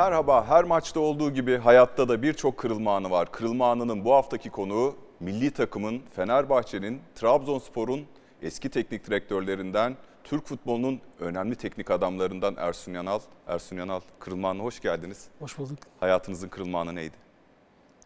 [0.00, 3.32] Merhaba, her maçta olduğu gibi hayatta da birçok kırılma anı var.
[3.32, 8.06] Kırılma anının bu haftaki konuğu milli takımın, Fenerbahçe'nin, Trabzonspor'un
[8.42, 13.20] eski teknik direktörlerinden, Türk futbolunun önemli teknik adamlarından Ersun Yanal.
[13.46, 15.28] Ersun Yanal, kırılma anına hoş geldiniz.
[15.38, 15.78] Hoş bulduk.
[16.00, 17.16] Hayatınızın kırılma anı neydi?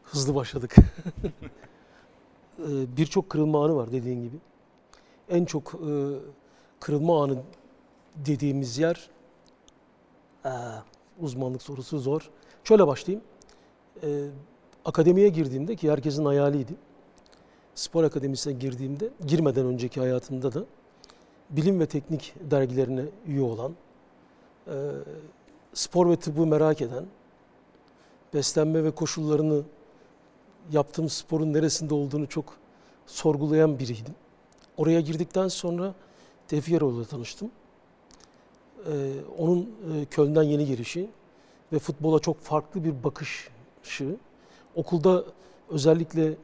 [0.04, 0.76] Hızlı başladık.
[2.58, 4.36] Ee, Birçok kırılma anı var dediğin gibi.
[5.28, 5.92] En çok e,
[6.80, 7.42] kırılma anı
[8.16, 9.10] dediğimiz yer
[10.44, 10.78] Aa,
[11.20, 12.30] uzmanlık sorusu zor.
[12.64, 13.24] Şöyle başlayayım.
[14.02, 14.28] Ee,
[14.84, 16.74] akademiye girdiğimde ki herkesin hayaliydi.
[17.74, 20.64] Spor akademisine girdiğimde, girmeden önceki hayatımda da
[21.50, 23.72] bilim ve teknik dergilerine üye olan,
[24.66, 24.72] e,
[25.74, 27.04] spor ve tıbbı merak eden,
[28.34, 29.62] beslenme ve koşullarını
[30.72, 32.44] yaptığım sporun neresinde olduğunu çok
[33.06, 34.14] sorgulayan biriydim.
[34.76, 35.94] Oraya girdikten sonra
[36.48, 37.50] Tevfik Eroğlu'yla tanıştım.
[38.86, 41.10] Ee, onun e, Köln'den yeni gelişi
[41.72, 44.16] ve futbola çok farklı bir bakışı.
[44.74, 45.24] Okulda
[45.70, 46.34] özellikle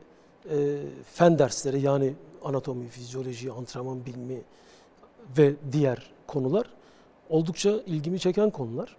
[0.50, 0.78] e,
[1.12, 4.42] fen dersleri yani anatomi, fizyoloji, antrenman bilimi
[5.38, 6.66] ve diğer konular
[7.28, 8.96] oldukça ilgimi çeken konular.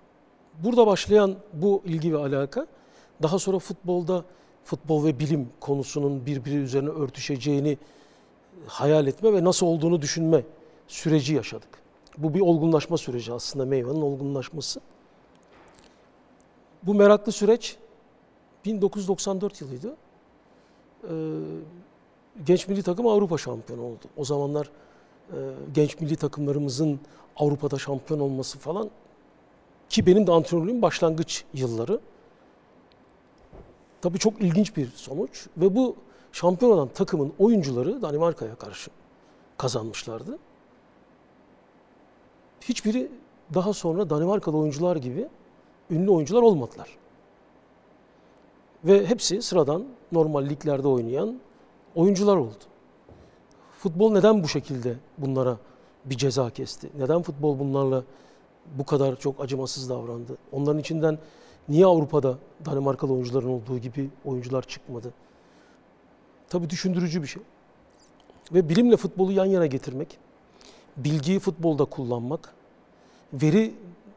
[0.64, 2.68] Burada başlayan bu ilgi ve alaka
[3.22, 4.26] daha sonra futbolda
[4.64, 7.78] futbol ve bilim konusunun birbiri üzerine örtüşeceğini
[8.68, 10.44] hayal etme ve nasıl olduğunu düşünme
[10.88, 11.81] süreci yaşadık.
[12.18, 14.82] Bu bir olgunlaşma süreci aslında meyvanın olgunlaşması.
[16.84, 17.78] Bu meraklı süreç
[18.66, 19.96] 1994 yılıydı.
[21.04, 21.10] Ee,
[22.46, 24.06] genç milli takım Avrupa şampiyonu oldu.
[24.18, 24.70] O zamanlar
[25.30, 25.38] e,
[25.74, 27.00] genç milli takımlarımızın
[27.36, 28.90] Avrupa'da şampiyon olması falan
[29.90, 32.00] ki benim de antrenörlüğüm başlangıç yılları.
[34.02, 35.96] Tabii çok ilginç bir sonuç ve bu
[36.32, 38.92] şampiyon olan takımın oyuncuları Danimarka'ya karşı
[39.58, 40.38] kazanmışlardı.
[42.62, 43.12] Hiçbiri
[43.54, 45.28] daha sonra Danimarkalı oyuncular gibi
[45.90, 46.98] ünlü oyuncular olmadılar.
[48.84, 51.40] Ve hepsi sıradan normal liglerde oynayan
[51.96, 52.64] oyuncular oldu.
[53.80, 55.58] Futbol neden bu şekilde bunlara
[56.06, 56.90] bir ceza kesti?
[56.98, 58.04] Neden futbol bunlarla
[58.78, 60.38] bu kadar çok acımasız davrandı?
[60.52, 61.20] Onların içinden
[61.70, 65.14] niye Avrupa'da Danimarkalı oyuncuların olduğu gibi oyuncular çıkmadı?
[66.50, 67.44] Tabii düşündürücü bir şey.
[68.54, 70.18] Ve bilimle futbolu yan yana getirmek,
[70.98, 72.54] bilgiyi futbolda kullanmak,
[73.34, 73.74] veri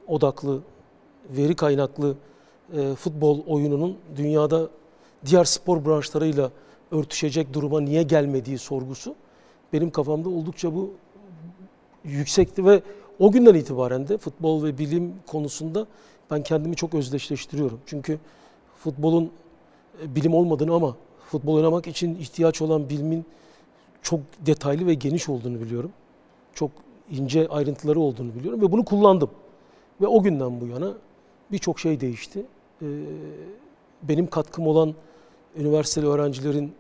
[0.06, 0.60] odaklı,
[1.30, 2.16] veri kaynaklı
[2.76, 4.68] e, futbol oyununun dünyada
[5.26, 6.50] diğer spor branşlarıyla
[6.90, 9.14] örtüşecek duruma niye gelmediği sorgusu
[9.72, 10.90] benim kafamda oldukça bu
[12.04, 12.82] yüksekti ve
[13.18, 15.86] o günden itibaren de futbol ve bilim konusunda
[16.30, 17.80] ben kendimi çok özdeşleştiriyorum.
[17.86, 18.18] Çünkü
[18.78, 19.30] futbolun
[20.02, 20.96] e, bilim olmadığını ama
[21.30, 23.24] futbol oynamak için ihtiyaç olan bilimin
[24.02, 25.92] çok detaylı ve geniş olduğunu biliyorum.
[26.54, 26.70] Çok
[27.10, 29.30] ince ayrıntıları olduğunu biliyorum ve bunu kullandım.
[30.00, 30.92] Ve o günden bu yana
[31.52, 32.46] birçok şey değişti.
[32.82, 32.86] Ee,
[34.02, 34.94] benim katkım olan
[35.56, 36.74] üniversiteli öğrencilerin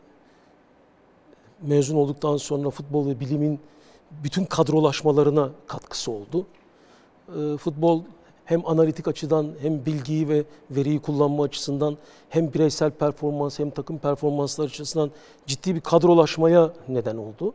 [1.62, 3.60] mezun olduktan sonra futbol ve bilimin
[4.24, 6.46] bütün kadrolaşmalarına katkısı oldu.
[7.28, 8.02] Ee, futbol
[8.44, 11.96] hem analitik açıdan hem bilgiyi ve veriyi kullanma açısından
[12.28, 15.10] hem bireysel performans hem takım performansları açısından
[15.46, 17.54] ciddi bir kadrolaşmaya neden oldu.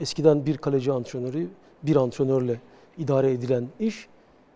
[0.00, 1.48] Eskiden bir kaleci antrenörü
[1.82, 2.60] bir antrenörle
[2.98, 4.06] idare edilen iş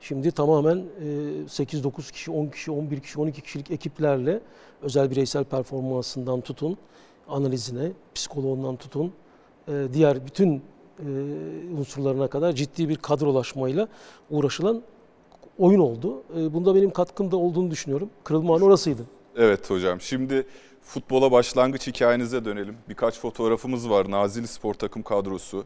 [0.01, 1.05] şimdi tamamen e,
[1.47, 4.41] 8-9 kişi, 10 kişi, 11 kişi, 12 kişilik ekiplerle
[4.83, 6.79] özel bireysel performansından tutun,
[7.29, 9.13] analizine, psikoloğundan tutun,
[9.69, 10.63] e, diğer bütün
[10.99, 11.09] e,
[11.79, 13.89] unsurlarına kadar ciddi bir kadrolaşmayla
[14.31, 14.83] uğraşılan
[15.59, 16.23] oyun oldu.
[16.39, 18.11] E, Bunda benim katkım da olduğunu düşünüyorum.
[18.25, 19.03] Kırılma orasıydı.
[19.37, 20.47] Evet hocam, şimdi
[20.83, 22.77] futbola başlangıç hikayenize dönelim.
[22.89, 25.65] Birkaç fotoğrafımız var, Nazilli Spor takım kadrosu.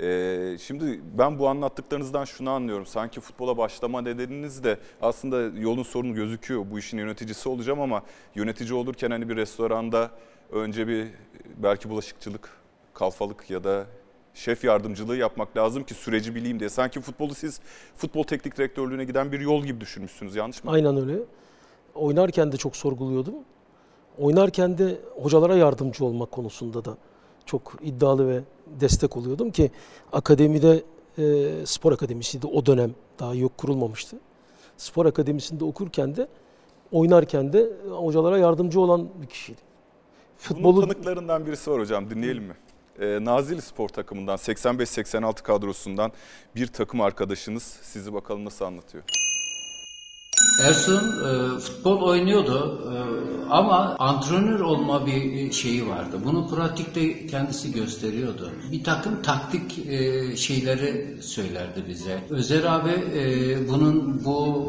[0.00, 2.86] Ee, şimdi ben bu anlattıklarınızdan şunu anlıyorum.
[2.86, 6.64] Sanki futbola başlama nedeniniz de aslında yolun sorunu gözüküyor.
[6.70, 8.02] Bu işin yöneticisi olacağım ama
[8.34, 10.10] yönetici olurken hani bir restoranda
[10.52, 11.08] önce bir
[11.56, 12.50] belki bulaşıkçılık,
[12.94, 13.86] kalfalık ya da
[14.34, 16.70] şef yardımcılığı yapmak lazım ki süreci bileyim diye.
[16.70, 17.60] Sanki futbolu siz
[17.96, 20.36] futbol teknik direktörlüğüne giden bir yol gibi düşünmüşsünüz.
[20.36, 20.70] Yanlış mı?
[20.70, 21.18] Aynen öyle.
[21.94, 23.34] Oynarken de çok sorguluyordum.
[24.18, 26.96] Oynarken de hocalara yardımcı olmak konusunda da
[27.50, 28.40] çok iddialı ve
[28.80, 29.70] destek oluyordum ki
[30.12, 30.82] akademide
[31.18, 34.16] e, spor akademisiydi o dönem daha yok kurulmamıştı.
[34.76, 36.28] Spor akademisinde okurken de
[36.92, 39.60] oynarken de hocalara yardımcı olan bir kişiydi.
[40.50, 42.54] Bunun Futbolu tanıklarından birisi var hocam dinleyelim mi?
[43.00, 46.12] Ee, Nazilli Spor takımından 85-86 kadrosundan
[46.56, 49.04] bir takım arkadaşınız sizi bakalım nasıl anlatıyor.
[50.60, 52.96] Ersun e, futbol oynuyordu e,
[53.50, 56.16] ama antrenör olma bir şeyi vardı.
[56.24, 58.50] Bunu pratikte kendisi gösteriyordu.
[58.72, 62.24] Bir takım taktik e, şeyleri söylerdi bize.
[62.30, 64.66] Özer abi e, bunun bu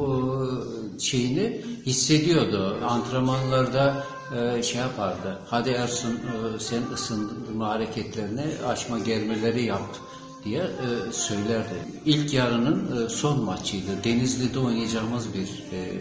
[0.96, 2.78] e, şeyini hissediyordu.
[2.90, 4.04] Antrenmanlarda
[4.36, 5.40] e, şey yapardı.
[5.50, 9.98] Hadi Ersun e, sen ısındırma hareketlerini açma germeleri yap
[10.44, 11.76] diye e, söylerdi.
[12.06, 14.04] İlk yarının e, son maçıydı.
[14.04, 16.00] Denizli'de oynayacağımız bir e,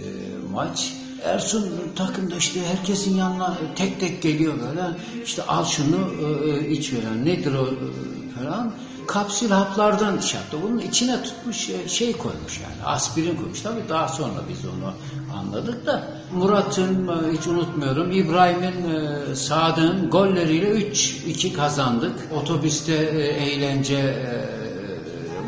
[0.53, 0.93] maç.
[1.25, 4.83] Ersun takımda işte herkesin yanına tek tek geliyor böyle.
[5.25, 6.11] İşte al şunu
[6.47, 7.25] e, iç falan.
[7.25, 7.77] Nedir o e,
[8.41, 8.75] falan.
[9.11, 10.57] Kapsül haplardan yaptı.
[10.63, 12.85] Bunun içine tutmuş e, şey koymuş yani.
[12.85, 13.61] Aspirin koymuş.
[13.61, 14.93] Tabii daha sonra biz onu
[15.39, 16.09] anladık da.
[16.35, 18.11] Murat'ın e, hiç unutmuyorum.
[18.11, 22.13] İbrahim'in e, Sadık'ın golleriyle 3-2 kazandık.
[22.43, 24.27] Otobüste eğlence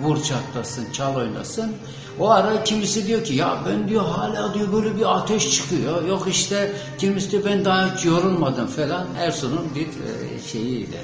[0.03, 1.73] vur çatlasın, çal oynasın.
[2.19, 6.05] O ara kimisi diyor ki ya ben diyor hala diyor böyle bir ateş çıkıyor.
[6.05, 9.07] Yok işte kimisi diyor ben daha hiç yorulmadım falan.
[9.19, 9.89] Ersun'un bir
[10.53, 10.99] şeyiyle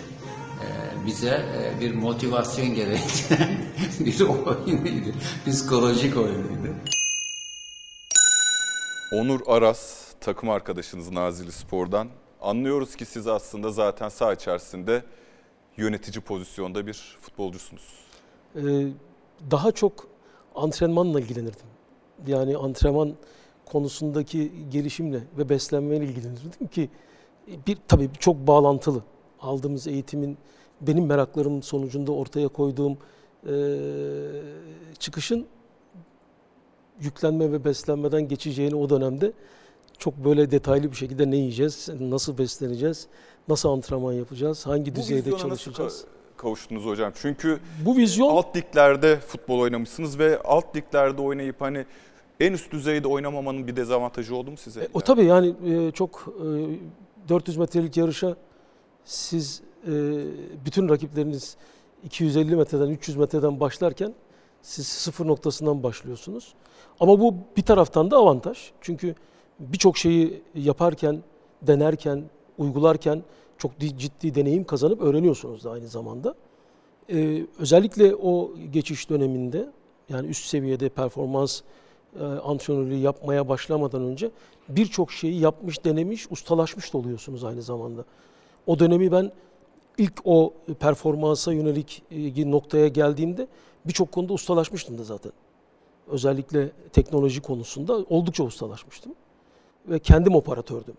[1.07, 3.49] bize e, bir motivasyon gerektiren
[4.01, 5.15] bir oyunuydu.
[5.47, 6.75] Psikolojik oyunuydu.
[9.13, 12.09] Onur Aras takım arkadaşınız Nazilli Spor'dan.
[12.41, 15.03] Anlıyoruz ki siz aslında zaten saha içerisinde
[15.77, 17.83] yönetici pozisyonda bir futbolcusunuz.
[18.57, 18.61] Ee,
[19.51, 20.07] daha çok
[20.55, 21.67] antrenmanla ilgilenirdim.
[22.27, 23.15] Yani antrenman
[23.65, 26.91] konusundaki gelişimle ve beslenmeyle ilgilenirdim ki
[27.67, 29.03] bir tabii çok bağlantılı.
[29.41, 30.39] Aldığımız eğitimin
[30.81, 32.99] benim meraklarım sonucunda ortaya koyduğum
[33.49, 33.55] e,
[34.99, 35.47] çıkışın
[37.01, 39.33] yüklenme ve beslenmeden geçeceğini o dönemde
[39.99, 43.07] çok böyle detaylı bir şekilde ne yiyeceğiz, nasıl besleneceğiz,
[43.49, 45.79] nasıl antrenman yapacağız, hangi Bu düzeyde çalışacağız.
[45.79, 47.13] Nasıl ka- kavuştunuz hocam?
[47.15, 51.87] Çünkü Bu vizyon alt liglerde futbol oynamışsınız ve alt liglerde oynayıp hani
[52.41, 54.81] en üst düzeyde oynamamanın bir dezavantajı oldu mu size?
[54.81, 56.35] E, o tabii yani e, çok
[57.25, 58.37] e, 400 metrelik yarışa
[59.09, 59.93] siz e,
[60.65, 61.57] bütün rakipleriniz
[62.05, 64.15] 250 metreden 300 metreden başlarken
[64.63, 66.55] siz sıfır noktasından başlıyorsunuz.
[67.01, 68.71] Ama bu bir taraftan da avantaj.
[68.81, 69.15] Çünkü
[69.61, 71.23] birçok şeyi yaparken,
[71.63, 72.25] denerken,
[72.59, 73.23] uygularken
[73.59, 76.35] çok di- ciddi deneyim kazanıp öğreniyorsunuz da aynı zamanda.
[77.11, 79.71] Ee, özellikle o geçiş döneminde
[80.09, 81.61] yani üst seviyede performans
[82.21, 84.31] e, antrenörlüğü yapmaya başlamadan önce
[84.69, 88.05] birçok şeyi yapmış, denemiş, ustalaşmış da oluyorsunuz aynı zamanda.
[88.69, 89.33] O dönemi ben
[89.99, 93.47] ilk o performansa yönelik e, noktaya geldiğimde
[93.85, 95.33] birçok konuda ustalaşmıştım da zaten.
[96.09, 99.15] Özellikle teknoloji konusunda oldukça ustalaşmıştım.
[99.87, 100.95] Ve kendim operatördüm.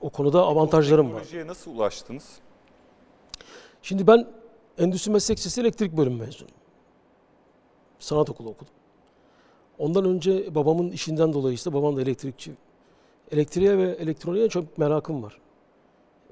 [0.00, 1.10] O konuda avantajlarım var.
[1.10, 2.38] Teknolojiye nasıl ulaştınız?
[3.82, 4.26] Şimdi ben
[4.78, 6.56] Endüstri Meslek Lisesi elektrik bölümü mezunuyum.
[7.98, 8.72] Sanat okulu okudum.
[9.78, 12.52] Ondan önce babamın işinden dolayı işte babam da elektrikçi.
[13.30, 15.40] Elektriğe ve elektroniğe çok merakım var.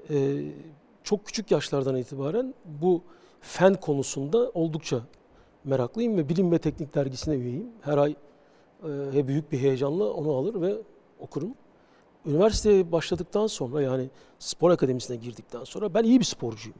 [0.09, 0.43] Ee,
[1.03, 3.01] çok küçük yaşlardan itibaren bu
[3.41, 5.01] fen konusunda oldukça
[5.63, 7.67] meraklıyım ve Bilim ve Teknik dergisine üyeyim.
[7.81, 8.15] Her ay
[9.13, 10.77] e, büyük bir heyecanla onu alır ve
[11.19, 11.53] okurum.
[12.25, 14.09] Üniversiteye başladıktan sonra yani
[14.39, 16.79] spor akademisine girdikten sonra ben iyi bir sporcuyum.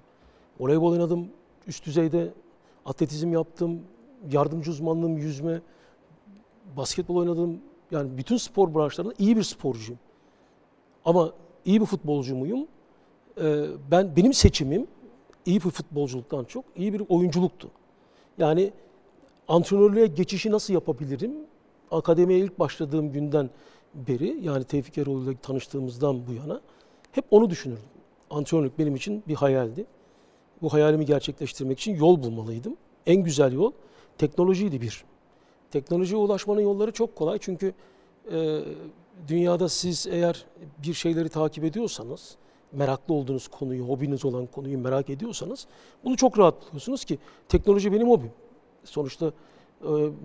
[0.60, 1.28] Voleybol oynadım,
[1.68, 2.34] üst düzeyde
[2.86, 3.82] atletizm yaptım,
[4.32, 5.62] yardımcı uzmanlığım yüzme,
[6.78, 7.62] basketbol oynadım.
[7.92, 10.00] Yani bütün spor branşlarında iyi bir sporcuyum.
[11.06, 11.32] Ama
[11.66, 12.68] iyi bir futbolcu muyum?
[13.42, 14.88] Ee, ben benim seçimim
[15.46, 17.68] iyi bir futbolculuktan çok iyi bir oyunculuktu.
[18.38, 18.72] Yani
[19.48, 21.32] antrenörlüğe geçişi nasıl yapabilirim?
[21.92, 23.50] Akademiye ilk başladığım günden
[23.94, 26.62] beri yani Tevfik Eroğlu ile tanıştığımızdan bu yana
[27.12, 27.84] hep onu düşünürdüm.
[28.30, 29.86] Antrenörlük benim için bir hayaldi.
[30.62, 32.78] Bu hayalimi gerçekleştirmek için yol bulmalıydım.
[33.06, 33.72] En güzel yol
[34.18, 35.04] teknolojiydi bir.
[35.72, 37.74] Teknolojiye ulaşmanın yolları çok kolay çünkü
[38.32, 38.60] e,
[39.28, 40.46] dünyada siz eğer
[40.84, 42.36] bir şeyleri takip ediyorsanız,
[42.78, 45.68] meraklı olduğunuz konuyu, hobiniz olan konuyu merak ediyorsanız
[46.04, 47.20] bunu çok rahat buluyorsunuz ki
[47.50, 48.32] teknoloji benim hobim.
[48.84, 49.32] Sonuçta e,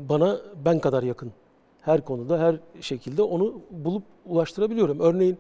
[0.09, 1.33] bana ben kadar yakın
[1.81, 5.01] her konuda, her şekilde onu bulup ulaştırabiliyorum.
[5.01, 5.39] Örneğin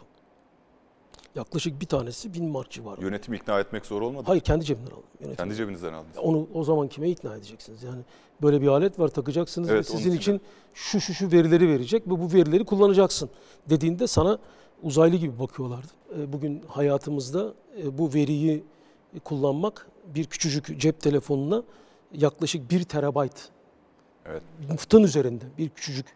[1.37, 3.00] Yaklaşık bir tanesi 1000 mark civarı.
[3.00, 4.25] Yönetim ikna etmek zor olmadı.
[4.26, 5.02] Hayır kendi cebimden aldım.
[5.21, 5.37] Yönetim.
[5.37, 6.19] Kendi cebinizden aldınız.
[6.19, 7.83] Onu o zaman kime ikna edeceksiniz?
[7.83, 8.00] Yani
[8.43, 10.40] böyle bir alet var takacaksınız Evet, ve sizin için
[10.75, 13.31] şu şu şu verileri verecek ve bu verileri kullanacaksın
[13.71, 14.38] dediğinde sana
[14.83, 15.93] uzaylı gibi bakıyorlardı.
[16.19, 18.64] E, Bugün hayatımızda e, bu veriyi
[19.25, 21.62] kullanmak bir küçücük cep telefonuna
[22.12, 23.49] yaklaşık 1 terabayt
[24.26, 24.43] Evet.
[24.71, 26.07] Muftın üzerinde bir küçücük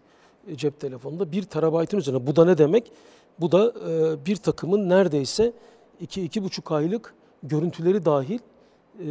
[0.49, 2.27] e, cep telefonunda bir terabaytın üzerinde.
[2.27, 2.93] Bu da ne demek?
[3.41, 5.53] Bu da e, bir takımın neredeyse
[6.01, 9.07] iki, iki buçuk aylık görüntüleri dahil e,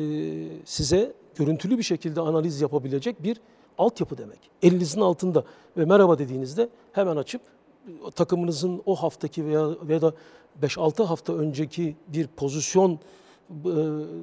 [0.65, 3.41] size görüntülü bir şekilde analiz yapabilecek bir
[3.77, 4.39] altyapı demek.
[4.62, 5.43] Elinizin altında
[5.77, 7.41] ve merhaba dediğinizde hemen açıp
[8.15, 10.13] takımınızın o haftaki veya veya da
[10.62, 12.98] 5-6 hafta önceki bir pozisyon e,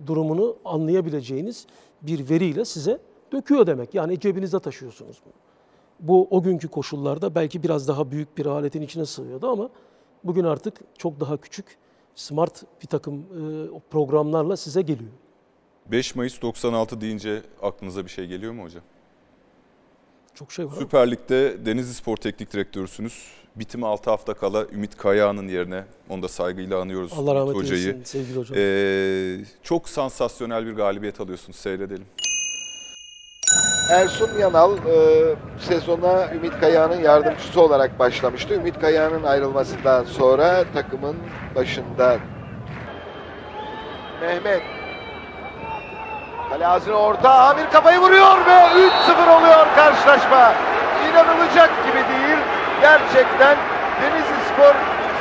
[0.06, 1.66] durumunu anlayabileceğiniz
[2.02, 2.98] bir veriyle size
[3.32, 3.94] döküyor demek.
[3.94, 5.32] Yani cebinizde taşıyorsunuz bunu.
[6.00, 9.70] Bu o günkü koşullarda belki biraz daha büyük bir aletin içine sığıyordu ama
[10.24, 11.76] bugün artık çok daha küçük
[12.14, 15.10] smart bir takım e, programlarla size geliyor.
[15.86, 18.82] 5 Mayıs 96 deyince aklınıza bir şey geliyor mu hocam?
[20.34, 20.72] Çok şey var.
[20.78, 23.24] Süper Lig'de Denizli Spor Teknik Direktörüsünüz.
[23.56, 27.82] Bitime 6 hafta kala Ümit Kayağan'ın yerine, onu da saygıyla anıyoruz Allah rahmet Ümit Hocayı.
[27.82, 28.56] eylesin sevgili hocam.
[28.58, 32.06] Ee, çok sansasyonel bir galibiyet alıyorsunuz, seyredelim.
[33.90, 38.54] Ersun Yanal e, sezona Ümit Kayağan'ın yardımcısı olarak başlamıştı.
[38.54, 41.16] Ümit Kayağan'ın ayrılmasından sonra takımın
[41.54, 42.16] başında
[44.20, 44.62] Mehmet
[46.50, 50.52] Kale orta Amir kafayı vuruyor ve 3-0 oluyor karşılaşma.
[51.10, 52.38] İnanılacak gibi değil.
[52.80, 53.56] Gerçekten
[54.02, 54.74] Denizli Spor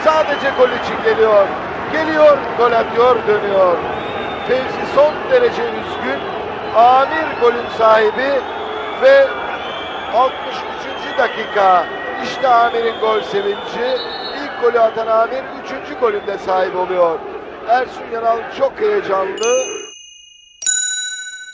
[0.04, 1.48] sadece gol için geliyor.
[1.92, 3.78] Geliyor, gol atıyor, dönüyor.
[4.48, 6.20] Fevzi son derece üzgün.
[6.76, 8.55] Amir golün sahibi
[9.02, 9.28] ve
[10.14, 11.18] 63.
[11.18, 11.86] dakika
[12.24, 13.98] işte Amir'in gol sevinci.
[14.44, 15.44] İlk golü atan Amir
[15.92, 16.00] 3.
[16.02, 17.20] golünde sahip oluyor.
[17.70, 19.75] Ersun Yanal çok heyecanlı.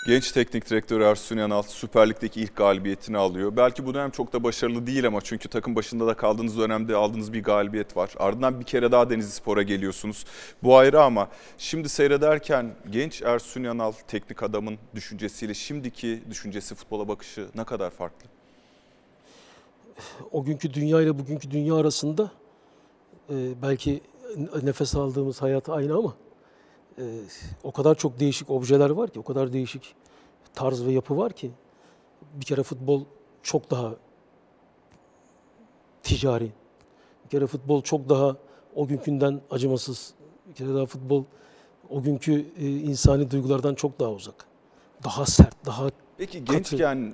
[0.05, 3.55] Genç teknik direktör Ersun Yanal Süper Lig'deki ilk galibiyetini alıyor.
[3.55, 7.33] Belki bu dönem çok da başarılı değil ama çünkü takım başında da kaldığınız dönemde aldığınız
[7.33, 8.13] bir galibiyet var.
[8.19, 10.25] Ardından bir kere daha Denizli Spor'a geliyorsunuz.
[10.63, 11.27] Bu ayrı ama
[11.57, 18.27] şimdi seyrederken genç Ersun Yanal teknik adamın düşüncesiyle şimdiki düşüncesi futbola bakışı ne kadar farklı?
[20.31, 22.31] o günkü dünya ile bugünkü dünya arasında
[23.29, 24.01] e, belki
[24.63, 26.13] nefes aldığımız hayat aynı ama
[27.01, 27.05] e,
[27.63, 29.95] o kadar çok değişik objeler var ki, o kadar değişik
[30.53, 31.51] tarz ve yapı var ki
[32.33, 33.03] bir kere futbol
[33.43, 33.93] çok daha
[36.03, 36.51] ticari.
[37.25, 38.37] Bir kere futbol çok daha
[38.75, 40.13] o günkünden acımasız.
[40.49, 41.23] Bir kere daha futbol
[41.89, 44.45] o günkü e, insani duygulardan çok daha uzak.
[45.03, 46.53] Daha sert, daha Peki Katı.
[46.53, 47.13] gençken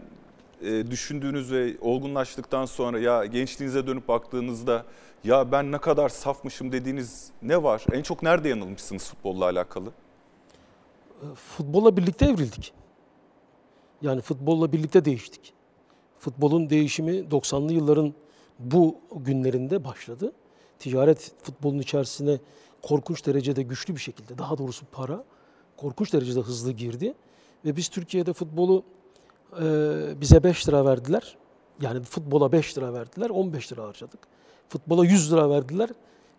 [0.61, 4.85] e, düşündüğünüz ve olgunlaştıktan sonra ya gençliğinize dönüp baktığınızda
[5.23, 7.85] ya ben ne kadar safmışım dediğiniz ne var?
[7.91, 9.91] En çok nerede yanılmışsınız futbolla alakalı?
[11.35, 12.73] futbolla birlikte evrildik.
[14.01, 15.53] Yani futbolla birlikte değiştik.
[16.19, 18.13] Futbolun değişimi 90'lı yılların
[18.59, 20.31] bu günlerinde başladı.
[20.79, 22.39] Ticaret futbolun içerisine
[22.81, 25.23] korkunç derecede güçlü bir şekilde, daha doğrusu para
[25.77, 27.13] korkunç derecede hızlı girdi.
[27.65, 28.83] Ve biz Türkiye'de futbolu
[29.61, 29.65] e,
[30.21, 31.37] bize 5 lira verdiler.
[31.81, 34.19] Yani futbola 5 lira verdiler, 15 lira harcadık.
[34.69, 35.89] Futbola 100 lira verdiler,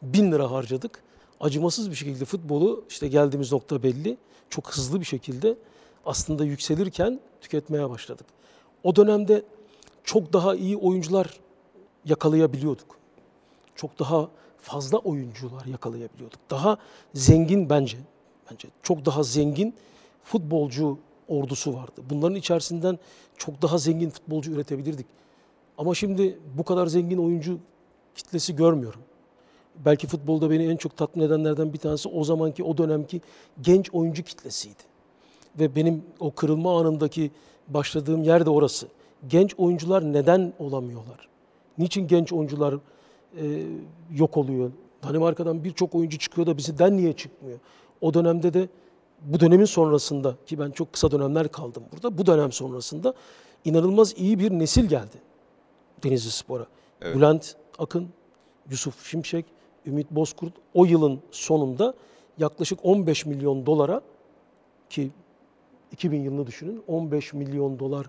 [0.03, 1.03] 1000 lira harcadık.
[1.41, 4.17] Acımasız bir şekilde futbolu işte geldiğimiz nokta belli.
[4.51, 5.57] Çok hızlı bir şekilde
[6.07, 8.27] aslında yükselirken tüketmeye başladık.
[8.85, 9.43] O dönemde
[10.05, 11.41] çok daha iyi oyuncular
[12.05, 12.99] yakalayabiliyorduk.
[13.77, 14.29] Çok daha
[14.63, 16.41] fazla oyuncular yakalayabiliyorduk.
[16.51, 16.79] Daha
[17.15, 17.99] zengin bence,
[18.51, 19.75] bence çok daha zengin
[20.25, 22.03] futbolcu ordusu vardı.
[22.11, 22.99] Bunların içerisinden
[23.37, 25.07] çok daha zengin futbolcu üretebilirdik.
[25.79, 27.59] Ama şimdi bu kadar zengin oyuncu
[28.19, 29.01] kitlesi görmüyorum.
[29.85, 33.21] Belki futbolda beni en çok tatmin edenlerden bir tanesi o zamanki, o dönemki
[33.61, 34.83] genç oyuncu kitlesiydi.
[35.59, 37.31] Ve benim o kırılma anındaki
[37.69, 38.87] başladığım yer de orası.
[39.29, 41.29] Genç oyuncular neden olamıyorlar?
[41.79, 43.63] Niçin genç oyuncular e,
[44.15, 44.71] yok oluyor?
[45.03, 47.59] Danimarka'dan birçok oyuncu çıkıyor da bizden niye çıkmıyor?
[48.01, 48.69] O dönemde de
[49.23, 52.19] bu dönemin sonrasında ki ben çok kısa dönemler kaldım burada.
[52.19, 53.15] Bu dönem sonrasında
[53.65, 55.17] inanılmaz iyi bir nesil geldi
[56.05, 56.67] Denizli Spor'a.
[57.03, 57.17] Evet.
[57.17, 58.09] Bülent Akın,
[58.71, 59.47] Yusuf Şimşek,
[59.87, 61.95] Ümit Bozkurt o yılın sonunda
[62.39, 64.01] yaklaşık 15 milyon dolara
[64.91, 65.11] ki
[65.93, 68.07] 2000 yılını düşünün 15 milyon dolar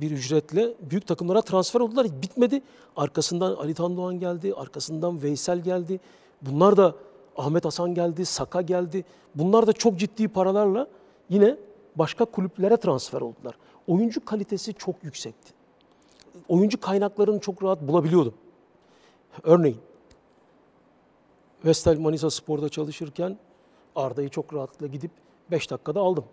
[0.00, 2.06] bir ücretle büyük takımlara transfer oldular.
[2.22, 2.62] Bitmedi.
[2.96, 6.00] Arkasından Ali Tan Doğan geldi, arkasından Veysel geldi.
[6.42, 6.94] Bunlar da
[7.36, 9.04] Ahmet Hasan geldi, Saka geldi.
[9.34, 10.86] Bunlar da çok ciddi paralarla
[11.28, 11.56] yine
[11.96, 13.54] başka kulüplere transfer oldular.
[13.86, 15.52] Oyuncu kalitesi çok yüksekti.
[16.48, 18.34] Oyuncu kaynaklarını çok rahat bulabiliyordum.
[19.42, 19.78] Örneğin
[21.64, 23.38] Vestel Manisa Spor'da çalışırken
[23.96, 25.10] Arda'yı çok rahatlıkla gidip
[25.50, 26.24] 5 dakikada aldım.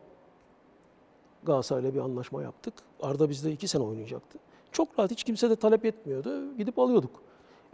[1.44, 2.74] Galatasaray'la bir anlaşma yaptık.
[3.02, 4.40] Arda bizde 2 sene oynayacaktı.
[4.72, 6.58] Çok rahat hiç kimse de talep etmiyordu.
[6.58, 7.12] Gidip alıyorduk.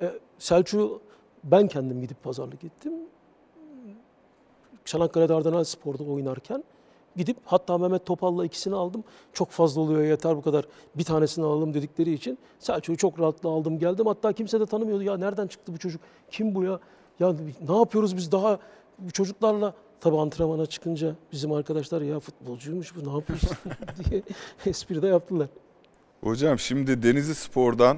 [0.02, 1.02] E, Selçuk'u
[1.44, 2.94] ben kendim gidip pazarlık ettim.
[4.86, 6.64] Çanakkale'de Ardanel Spor'da oynarken
[7.20, 9.04] gidip hatta Mehmet Topal'la ikisini aldım.
[9.34, 10.66] Çok fazla oluyor yeter bu kadar.
[10.96, 14.06] Bir tanesini alalım dedikleri için Selçuk'u çok rahatla aldım geldim.
[14.06, 15.04] Hatta kimse de tanımıyordu.
[15.04, 16.02] Ya nereden çıktı bu çocuk?
[16.32, 16.80] Kim bu ya?
[17.20, 17.36] Ya
[17.70, 18.60] ne yapıyoruz biz daha
[19.00, 23.58] bu çocuklarla Tabi antrenmana çıkınca bizim arkadaşlar ya futbolcuymuş bu ne yapıyorsun
[24.10, 24.24] diye
[24.66, 25.48] espri de yaptılar.
[26.24, 27.98] Hocam şimdi Denizli Spor'dan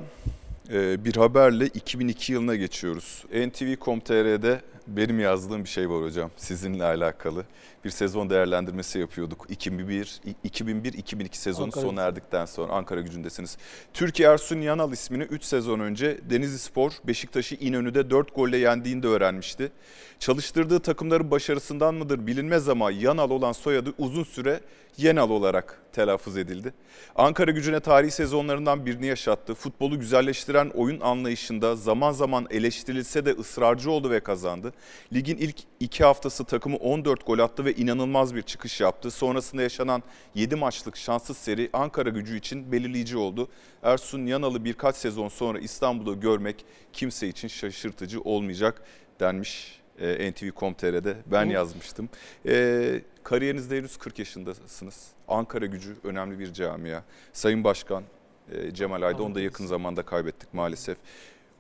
[0.72, 3.24] bir haberle 2002 yılına geçiyoruz.
[3.34, 7.46] NTV.com.tr'de benim yazdığım bir şey var hocam sizinle alakalı.
[7.86, 9.46] Bir sezon değerlendirmesi yapıyorduk.
[9.50, 13.58] 2001 2001-2002 sezonu Ankara sona erdikten sonra Ankara gücündesiniz.
[13.94, 19.08] Türkiye Ersun Yanal ismini 3 sezon önce Denizli Spor Beşiktaş'ı İnönü'de 4 golle yendiğini de
[19.08, 19.72] öğrenmişti.
[20.20, 24.60] Çalıştırdığı takımların başarısından mıdır bilinmez ama Yanal olan soyadı uzun süre
[24.98, 26.74] Yenal olarak telaffuz edildi.
[27.16, 29.54] Ankara gücüne tarihi sezonlarından birini yaşattı.
[29.54, 34.74] Futbolu güzelleştiren oyun anlayışında zaman zaman eleştirilse de ısrarcı oldu ve kazandı.
[35.14, 39.12] Ligin ilk iki haftası takımı 14 gol attı ve inanılmaz bir çıkış yaptı.
[39.12, 40.04] Sonrasında yaşanan
[40.36, 43.48] 7 maçlık şanssız seri Ankara gücü için belirleyici oldu.
[43.84, 48.84] Ersun Yanal'ı birkaç sezon sonra İstanbul'da görmek kimse için şaşırtıcı olmayacak
[49.20, 51.16] denmiş e, NTV.com.tr'de.
[51.26, 51.52] Ben Hı.
[51.52, 52.10] yazmıştım.
[52.48, 55.08] E, kariyerinizde henüz 40 yaşındasınız.
[55.28, 57.02] Ankara gücü önemli bir camia.
[57.34, 58.04] Sayın Başkan
[58.52, 60.98] e, Cemal Ayda onu da yakın zamanda kaybettik maalesef.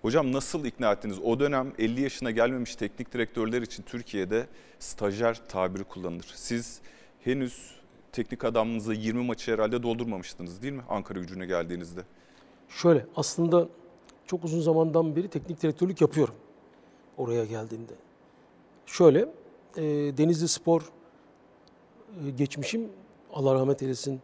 [0.01, 1.19] Hocam nasıl ikna ettiniz?
[1.19, 4.47] O dönem 50 yaşına gelmemiş teknik direktörler için Türkiye'de
[4.79, 6.31] stajyer tabiri kullanılır.
[6.35, 6.81] Siz
[7.23, 7.75] henüz
[8.11, 12.01] teknik adamınıza 20 maçı herhalde doldurmamıştınız değil mi Ankara gücüne geldiğinizde?
[12.69, 13.67] Şöyle aslında
[14.27, 16.35] çok uzun zamandan beri teknik direktörlük yapıyorum
[17.17, 17.93] oraya geldiğimde.
[18.85, 19.19] Şöyle
[19.77, 19.83] e,
[20.17, 20.81] Denizli Spor
[22.37, 22.89] geçmişim
[23.33, 24.21] Allah rahmet eylesin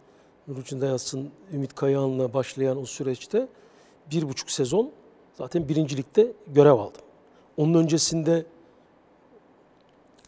[0.47, 3.47] nur içinde yatsın Ümit Kayahan'la başlayan o süreçte
[4.11, 4.91] bir buçuk sezon
[5.33, 7.01] zaten birincilikte görev aldım.
[7.57, 8.45] Onun öncesinde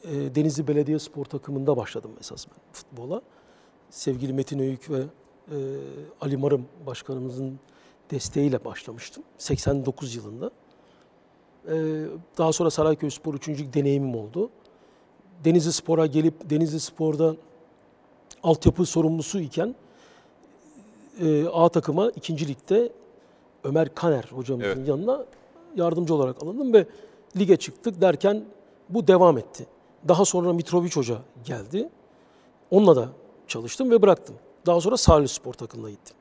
[0.03, 3.21] e, Denizli Belediye Spor takımında başladım esas ben futbola.
[3.89, 5.57] Sevgili Metin Öykü ve e,
[6.21, 7.59] Ali Marım başkanımızın
[8.11, 10.51] desteğiyle başlamıştım 89 yılında.
[11.67, 12.05] E,
[12.37, 13.47] daha sonra Sarayköy Spor 3.
[13.47, 14.49] deneyimim oldu.
[15.45, 17.35] Denizli Spor'a gelip Denizli Spor'da
[18.43, 19.75] altyapı sorumlusu iken
[21.21, 22.91] e, A takıma ikinci ligde
[23.63, 24.87] Ömer Kaner hocamızın Evet.
[24.87, 25.25] yanına
[25.75, 26.85] yardımcı olarak alındım ve
[27.37, 28.43] lige çıktık derken
[28.89, 29.65] bu devam etti.
[30.07, 31.89] Daha sonra Mitrovic Hoca geldi.
[32.71, 33.09] Onunla da
[33.47, 34.35] çalıştım ve bıraktım.
[34.65, 36.15] Daha sonra Salih Spor takımına gittim.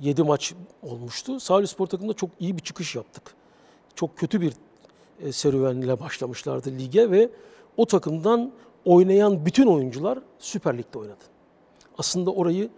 [0.00, 1.40] 7 maç olmuştu.
[1.40, 3.22] Salih Spor takımında çok iyi bir çıkış yaptık.
[3.94, 4.52] Çok kötü bir
[5.22, 7.30] e, serüvenle başlamışlardı lige ve
[7.76, 8.52] o takımdan
[8.84, 11.24] oynayan bütün oyuncular Süper Lig'de oynadı.
[11.98, 12.68] Aslında orayı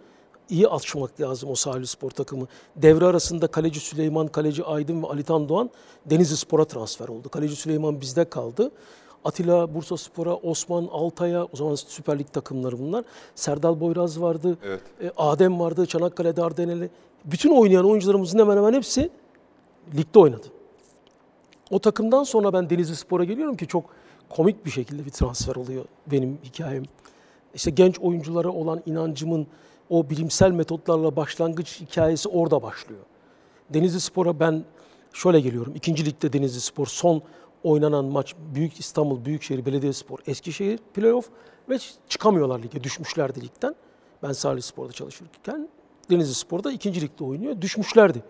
[0.49, 2.47] iyi açmak lazım o Salih Spor takımı.
[2.75, 5.69] Devre arasında kaleci Süleyman, kaleci Aydın ve Alitan Doğan
[6.05, 7.29] Denizli Spor'a transfer oldu.
[7.29, 8.71] Kaleci Süleyman bizde kaldı.
[9.25, 13.05] Atilla Bursa Spor'a, Osman Altay'a, o zaman Süper Lig takımları bunlar.
[13.35, 14.81] Serdal Boyraz vardı, Evet.
[15.01, 16.89] e, Adem vardı, Çanakkale Dardaneli.
[17.25, 19.09] Bütün oynayan oyuncularımızın hemen hemen hepsi
[19.97, 20.47] ligde oynadı.
[21.71, 23.85] O takımdan sonra ben Denizli Spor'a geliyorum ki çok
[24.29, 26.83] komik bir şekilde bir transfer oluyor benim hikayem.
[27.53, 29.47] İşte genç oyunculara olan inancımın
[29.89, 33.01] o bilimsel metotlarla başlangıç hikayesi orada başlıyor.
[33.69, 34.63] Denizli Spor'a ben
[35.13, 35.75] şöyle geliyorum.
[35.75, 37.21] İkinci ligde Denizli Spor son
[37.63, 41.29] oynanan maç Büyük İstanbul Büyükşehir Belediyespor Eskişehir playoff
[41.69, 41.77] ve
[42.09, 42.83] çıkamıyorlar lige.
[42.83, 43.75] Düşmüşlerdi ligden.
[44.23, 45.69] Ben Salih Spor'da çalışırken
[46.09, 47.61] Denizli Spor'da ikinci ligde oynuyor.
[47.61, 48.23] Düşmüşlerdi.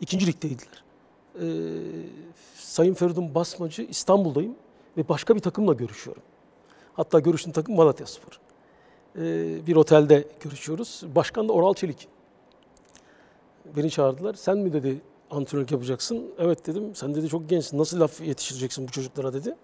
[0.00, 0.84] İkinci ligdeydiler.
[1.34, 1.44] Ee,
[2.56, 4.54] Sayın Feridun Basmacı İstanbul'dayım
[4.96, 6.22] ve başka bir takımla görüşüyorum.
[6.94, 8.43] Hatta görüştüğüm takım Malatya Spor.
[9.18, 11.02] Ee, bir otelde görüşüyoruz.
[11.14, 12.08] Başkan da Oral Çelik.
[13.76, 14.34] Beni çağırdılar.
[14.34, 15.00] Sen mi dedi
[15.30, 16.26] antrenörlük yapacaksın?
[16.38, 16.94] Evet dedim.
[16.94, 17.78] Sen dedi çok gençsin.
[17.78, 19.56] Nasıl laf yetiştireceksin bu çocuklara dedi.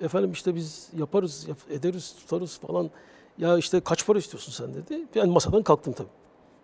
[0.00, 2.90] Efendim işte biz yaparız, yap- ederiz, tutarız falan.
[3.38, 5.06] Ya işte kaç para istiyorsun sen dedi.
[5.16, 6.08] Ben masadan kalktım tabii.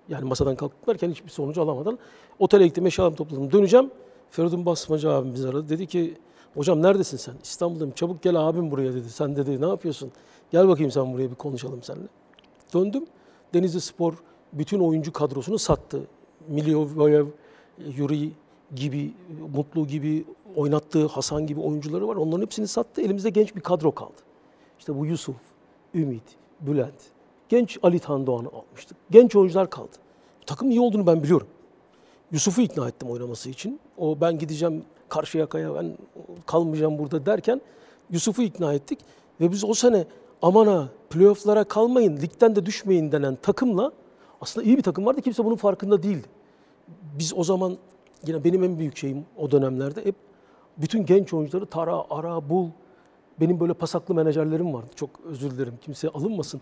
[0.09, 1.99] Yani masadan kalktım derken hiçbir sonucu alamadan
[2.39, 3.53] otele gittim, eşyalarımı topladım.
[3.53, 3.91] Döneceğim.
[4.31, 5.69] Feridun Basmacı abimiz aradı.
[5.69, 6.15] Dedi ki
[6.55, 7.35] hocam neredesin sen?
[7.43, 7.95] İstanbul'dayım.
[7.95, 9.11] Çabuk gel abim buraya dedi.
[9.11, 10.13] Sen dedi ne yapıyorsun?
[10.55, 12.09] Gel bakayım sen buraya bir konuşalım seninle.
[12.75, 13.05] Döndüm.
[13.55, 14.15] Denizli Spor
[14.53, 16.01] bütün oyuncu kadrosunu sattı.
[16.49, 17.27] Milyovoyev,
[17.97, 18.31] Yuri
[18.75, 19.13] gibi,
[19.55, 20.25] Mutlu gibi
[20.57, 22.17] oynattığı Hasan gibi oyuncuları var.
[22.17, 23.01] Onların hepsini sattı.
[23.01, 24.23] Elimizde genç bir kadro kaldı.
[24.79, 25.37] İşte bu Yusuf,
[25.95, 26.23] Ümit,
[26.61, 27.03] Bülent,
[27.49, 28.97] genç Ali Tan Doğan'ı almıştık.
[29.11, 29.97] Genç oyuncular kaldı.
[30.47, 31.49] Takım iyi olduğunu ben biliyorum.
[32.33, 33.81] Yusuf'u ikna ettim oynaması için.
[33.99, 35.99] O ben gideceğim Karşıyaka'ya ben
[36.47, 37.61] kalmayacağım burada derken
[38.11, 38.99] Yusuf'u ikna ettik.
[39.41, 40.05] Ve biz o sene
[40.45, 43.93] aman ha playoff'lara kalmayın, ligden de düşmeyin denen takımla
[44.41, 45.21] aslında iyi bir takım vardı.
[45.23, 46.29] Kimse bunun farkında değildi.
[47.19, 47.79] Biz o zaman
[48.27, 50.15] yine benim en büyük şeyim o dönemlerde hep
[50.77, 52.69] bütün genç oyuncuları tara, ara, bul.
[53.41, 54.91] Benim böyle pasaklı menajerlerim vardı.
[54.97, 56.61] Çok özür dilerim kimseye alınmasın.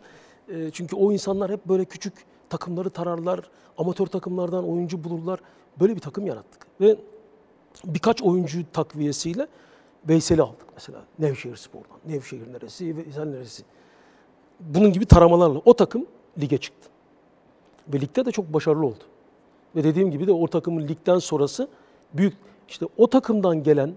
[0.48, 2.14] E, çünkü o insanlar hep böyle küçük
[2.50, 3.40] takımları tararlar,
[3.78, 5.40] amatör takımlardan oyuncu bulurlar.
[5.80, 6.66] Böyle bir takım yarattık.
[6.80, 6.96] Ve
[7.84, 9.46] birkaç oyuncu takviyesiyle
[10.08, 12.12] Veysel'i aldık mesela Nevşehir Spor'dan.
[12.14, 13.62] Nevşehir neresi, Veysel neresi.
[14.60, 16.06] Bunun gibi taramalarla o takım
[16.40, 16.88] lige çıktı.
[17.88, 19.04] Ve ligde de çok başarılı oldu.
[19.76, 21.68] Ve dediğim gibi de o takımın ligden sonrası
[22.14, 22.34] büyük.
[22.68, 23.94] İşte o takımdan gelen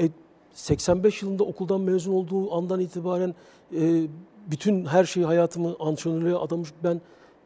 [0.00, 0.08] e,
[0.54, 3.34] 85 yılında okuldan mezun olduğu andan itibaren
[3.76, 4.06] e,
[4.46, 7.00] bütün her şeyi hayatımı antrenörlüğe adamış ben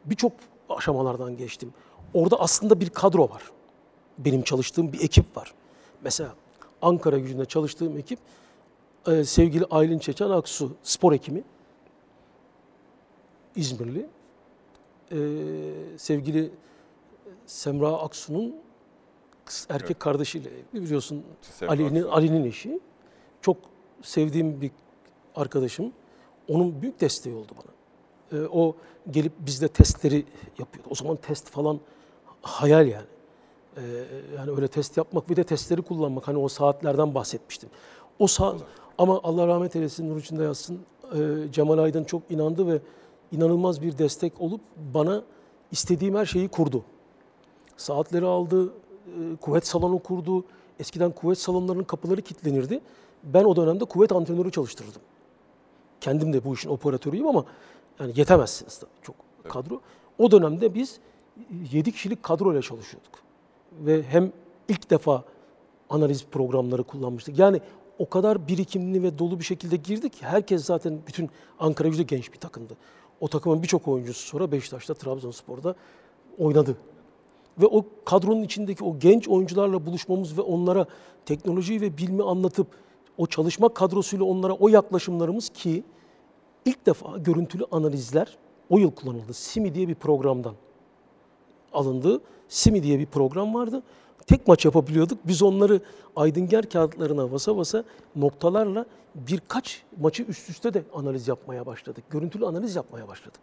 [0.05, 0.31] birçok
[0.69, 1.73] aşamalardan geçtim.
[2.13, 3.41] Orada aslında bir kadro var.
[4.17, 5.53] Benim çalıştığım bir ekip var.
[6.03, 6.29] Mesela
[6.81, 8.19] Ankara gücünde çalıştığım ekip
[9.07, 11.43] e, sevgili Aylin Çeçen Aksu spor hekimi.
[13.55, 14.09] İzmirli.
[15.11, 15.17] E,
[15.97, 16.51] sevgili
[17.45, 18.55] Semra Aksu'nun
[19.69, 19.99] erkek Evet.
[19.99, 21.23] kardeşiyle biliyorsun
[21.67, 22.03] Ali'nin.
[22.03, 22.79] Ali'nin eşi.
[23.41, 23.57] Çok
[24.01, 24.71] sevdiğim bir
[25.35, 25.91] arkadaşım.
[26.47, 27.77] Onun büyük desteği oldu bana.
[28.41, 28.75] Ee, o
[29.11, 30.25] gelip bizde testleri
[30.59, 30.87] yapıyordu.
[30.91, 31.79] O zaman test falan
[32.41, 33.05] hayal yani.
[33.77, 33.81] Ee,
[34.37, 36.27] yani öyle test yapmak bir de testleri kullanmak.
[36.27, 37.69] Hani o saatlerden bahsetmiştim.
[38.19, 38.55] O saat
[38.97, 40.79] ama Allah rahmet eylesin nur içinde yatsın.
[41.15, 41.17] Ee,
[41.51, 42.79] Cemal Aydın çok inandı ve
[43.31, 44.61] inanılmaz bir destek olup
[44.93, 45.23] bana
[45.71, 46.83] istediğim her şeyi kurdu.
[47.77, 50.45] Saatleri aldı, e, kuvvet salonu kurdu.
[50.79, 52.81] Eskiden kuvvet salonlarının kapıları kilitlenirdi.
[53.23, 55.01] Ben o dönemde kuvvet antrenörü çalıştırırdım.
[56.01, 57.45] Kendim de bu işin operatörüyüm ama
[57.99, 59.15] yani yetemezsiniz tabii çok
[59.49, 59.81] kadro.
[60.17, 60.99] O dönemde biz
[61.71, 63.26] 7 kişilik kadroyla çalışıyorduk.
[63.79, 64.31] Ve hem
[64.69, 65.23] ilk defa
[65.89, 67.39] analiz programları kullanmıştık.
[67.39, 67.61] Yani
[67.99, 72.33] o kadar birikimli ve dolu bir şekilde girdik ki herkes zaten bütün Ankara Gücü genç
[72.33, 72.77] bir takımdı.
[73.19, 75.75] O takımın birçok oyuncusu sonra Beşiktaş'ta, Trabzonspor'da
[76.37, 76.77] oynadı.
[77.61, 80.85] Ve o kadronun içindeki o genç oyuncularla buluşmamız ve onlara
[81.25, 82.67] teknolojiyi ve bilimi anlatıp
[83.17, 85.83] o çalışma kadrosuyla onlara o yaklaşımlarımız ki
[86.65, 88.37] ilk defa görüntülü analizler
[88.69, 89.33] o yıl kullanıldı.
[89.33, 90.53] SIMI diye bir programdan
[91.77, 92.21] alındı.
[92.49, 93.83] SIMI diye bir program vardı.
[94.27, 95.19] Tek maç yapabiliyorduk.
[95.23, 95.81] Biz onları
[96.15, 97.83] Aydınger kağıtlarına basa basa
[98.15, 98.85] noktalarla
[99.15, 102.03] birkaç maçı üst üste de analiz yapmaya başladık.
[102.09, 103.39] Görüntülü analiz yapmaya başladık.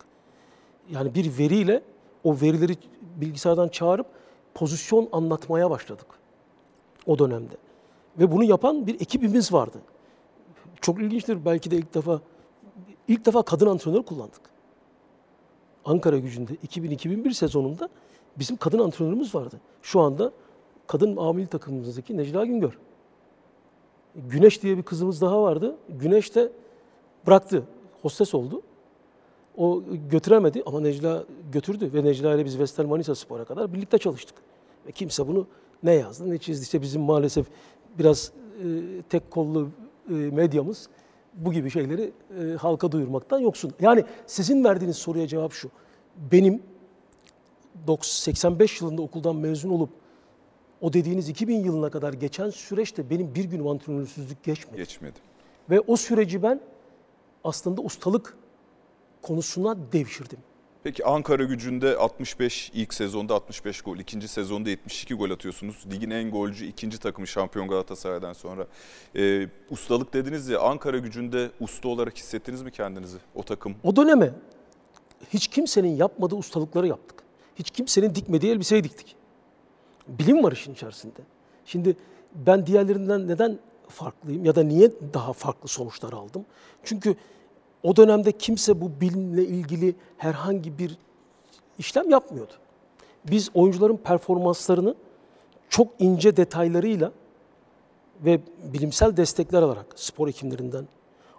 [0.91, 1.83] Yani bir veriyle
[2.25, 2.77] o verileri
[3.17, 4.07] bilgisayardan çağırıp
[4.55, 6.07] pozisyon anlatmaya başladık
[7.07, 7.55] o dönemde.
[8.19, 9.79] Ve bunu yapan bir ekibimiz vardı.
[10.81, 12.21] Çok ilginçtir belki de ilk defa
[13.09, 14.41] ilk defa kadın antrenör kullandık.
[15.85, 17.89] Ankara gücünde 2000-2001 sezonunda
[18.39, 19.61] bizim kadın antrenörümüz vardı.
[19.83, 20.33] Şu anda
[20.87, 22.79] kadın amil takımımızdaki Necla Güngör.
[24.17, 25.77] Güneş diye bir kızımız daha vardı.
[25.89, 26.53] Güneş de
[27.27, 27.63] bıraktı.
[28.03, 28.63] Hostes oldu.
[29.57, 34.35] O götüremedi ama Necla götürdü ve Necla ile biz Vestel Manisa Spor'a kadar birlikte çalıştık.
[34.87, 35.47] Ve kimse bunu
[35.83, 36.63] ne yazdı ne çizdi.
[36.63, 37.47] İşte bizim maalesef
[37.99, 38.67] biraz e,
[39.09, 39.69] tek kollu
[40.11, 40.89] e, medyamız
[41.35, 43.73] bu gibi şeyleri e, halka duyurmaktan yoksun.
[43.81, 45.71] Yani sizin verdiğiniz soruya cevap şu.
[46.33, 46.63] Benim
[48.01, 49.91] 85 yılında okuldan mezun olup
[50.81, 54.77] o dediğiniz 2000 yılına kadar geçen süreçte benim bir gün antrenörsüzlük geçmedi.
[54.77, 55.19] Geçmedi.
[55.71, 56.61] Ve o süreci ben
[57.45, 58.37] aslında ustalık
[59.23, 60.39] konusuna devşirdim.
[60.85, 65.85] Peki Ankara gücünde 65 ilk sezonda 65 gol, ikinci sezonda 72 gol atıyorsunuz.
[65.93, 68.67] Ligin en golcü ikinci takımı şampiyon Galatasaray'dan sonra.
[69.17, 73.75] Ee, ustalık dediniz ya Ankara gücünde usta olarak hissettiniz mi kendinizi o takım?
[73.85, 74.31] O döneme
[75.33, 77.24] hiç kimsenin yapmadığı ustalıkları yaptık.
[77.57, 79.17] Hiç kimsenin dikmediği elbiseyi diktik.
[80.09, 81.21] Bilim var işin içerisinde.
[81.67, 81.97] Şimdi
[82.35, 86.47] ben diğerlerinden neden farklıyım ya da niye daha farklı sonuçlar aldım?
[86.85, 87.17] Çünkü
[87.83, 90.99] o dönemde kimse bu bilimle ilgili herhangi bir
[91.79, 92.53] işlem yapmıyordu.
[93.31, 94.95] Biz oyuncuların performanslarını
[95.69, 97.13] çok ince detaylarıyla
[98.25, 98.41] ve
[98.73, 100.89] bilimsel destekler alarak spor hekimlerinden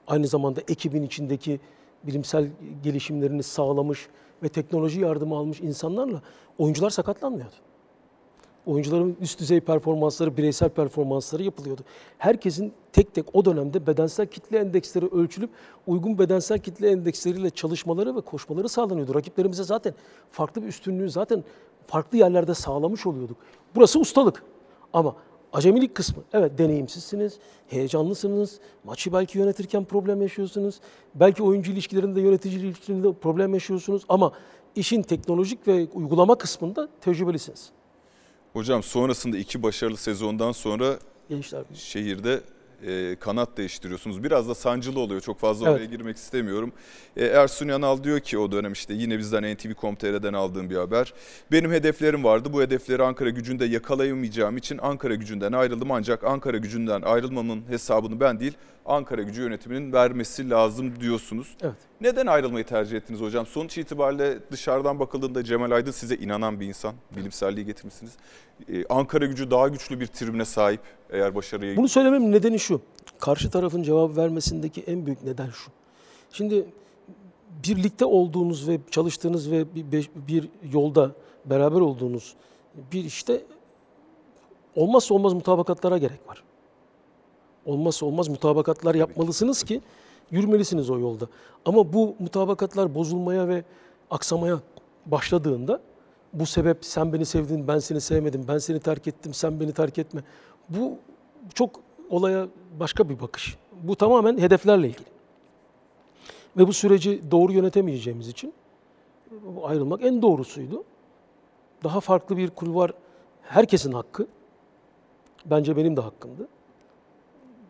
[0.08, 1.60] aynı zamanda ekibin içindeki
[2.04, 2.48] bilimsel
[2.84, 4.08] gelişimlerini sağlamış
[4.44, 6.22] ve teknoloji yardımı almış insanlarla
[6.58, 7.56] oyuncular sakatlanmıyordu.
[8.66, 11.82] Oyuncuların üst düzey performansları, bireysel performansları yapılıyordu.
[12.18, 15.50] Herkesin tek tek o dönemde bedensel kitle endeksleri ölçülüp
[15.88, 19.16] uygun bedensel kitle endeksleriyle çalışmaları ve koşmaları sağlanıyordu.
[19.16, 19.94] Rakiplerimize zaten
[20.32, 21.44] farklı bir üstünlüğü zaten
[21.88, 23.38] farklı yerlerde sağlamış oluyorduk.
[23.76, 24.44] Burası ustalık.
[24.94, 25.16] Ama
[25.56, 27.34] acemilik kısmı, evet deneyimsizsiniz,
[27.68, 30.76] heyecanlısınız, maçı belki yönetirken problem yaşıyorsunuz,
[31.16, 34.32] belki oyuncu ilişkilerinde, yönetici ilişkilerinde problem yaşıyorsunuz ama
[34.76, 37.70] işin teknolojik ve uygulama kısmında tecrübelisiniz.
[38.54, 42.42] Hocam sonrasında iki başarılı sezondan sonra Gençler şehirde
[42.88, 44.24] e, kanat değiştiriyorsunuz.
[44.24, 45.22] Biraz da sancılı oluyor.
[45.22, 45.78] Çok fazla Evet.
[45.78, 46.72] oraya girmek istemiyorum.
[47.18, 51.14] E, Ersun Yanal diyor ki o dönem işte yine bizden NTV.com.tr'den aldığım bir haber.
[51.52, 52.50] Benim hedeflerim vardı.
[52.54, 55.92] Bu hedefleri Ankara gücünde yakalayamayacağım için Ankara gücünden ayrıldım.
[55.92, 58.54] Ancak Ankara gücünden ayrılmamın hesabını ben değil
[58.86, 61.58] Ankara gücü yönetiminin vermesi lazım diyorsunuz.
[61.62, 61.76] Evet.
[62.02, 63.46] Neden ayrılmayı tercih ettiniz hocam?
[63.46, 66.94] Sonuç itibariyle dışarıdan bakıldığında Cemal Aydın size inanan bir insan.
[67.16, 68.12] Bilimselliği getirmişsiniz.
[68.70, 71.78] Ee, Ankara gücü daha güçlü bir tribüne sahip eğer başarıyı...
[71.78, 72.82] Bunu söylememin nedeni şu.
[73.20, 75.72] Karşı tarafın cevap vermesindeki en büyük neden şu.
[76.32, 76.66] Şimdi
[77.68, 81.12] birlikte olduğunuz ve çalıştığınız ve bir- bir yolda
[81.46, 82.36] beraber olduğunuz
[82.94, 83.42] bir işte
[84.76, 86.44] olmazsa olmaz mutabakatlara gerek var.
[87.66, 89.82] Olmazsa olmaz mutabakatlar yapmalısınız ki
[90.32, 91.28] yürümelisiniz o yolda.
[91.66, 93.64] Ama bu mutabakatlar bozulmaya ve
[94.12, 94.60] aksamaya
[95.06, 95.82] başladığında
[96.34, 99.98] bu sebep sen beni sevdin, ben seni sevmedim, ben seni terk ettim, sen beni terk
[99.98, 100.24] etme.
[100.70, 100.98] Bu
[101.54, 102.48] çok olaya
[102.80, 103.58] başka bir bakış.
[103.84, 105.06] Bu tamamen hedeflerle ilgili.
[106.58, 108.54] Ve bu süreci doğru yönetemeyeceğimiz için
[109.64, 110.84] ayrılmak en doğrusuydu.
[111.84, 112.92] Daha farklı bir kulvar
[113.42, 114.28] herkesin hakkı.
[115.46, 116.48] Bence benim de hakkımdı.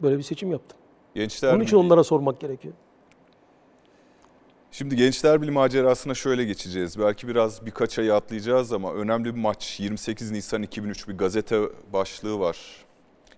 [0.02, 0.78] Böyle bir seçim yaptım.
[1.16, 2.74] Gençler Onun için onlara sormak gerekiyor.
[4.72, 7.00] Şimdi Gençler Birliği macerasına şöyle geçeceğiz.
[7.00, 9.80] Belki biraz birkaç ayı atlayacağız ama önemli bir maç.
[9.80, 11.62] 28 Nisan 2003 bir gazete
[11.94, 12.58] başlığı var.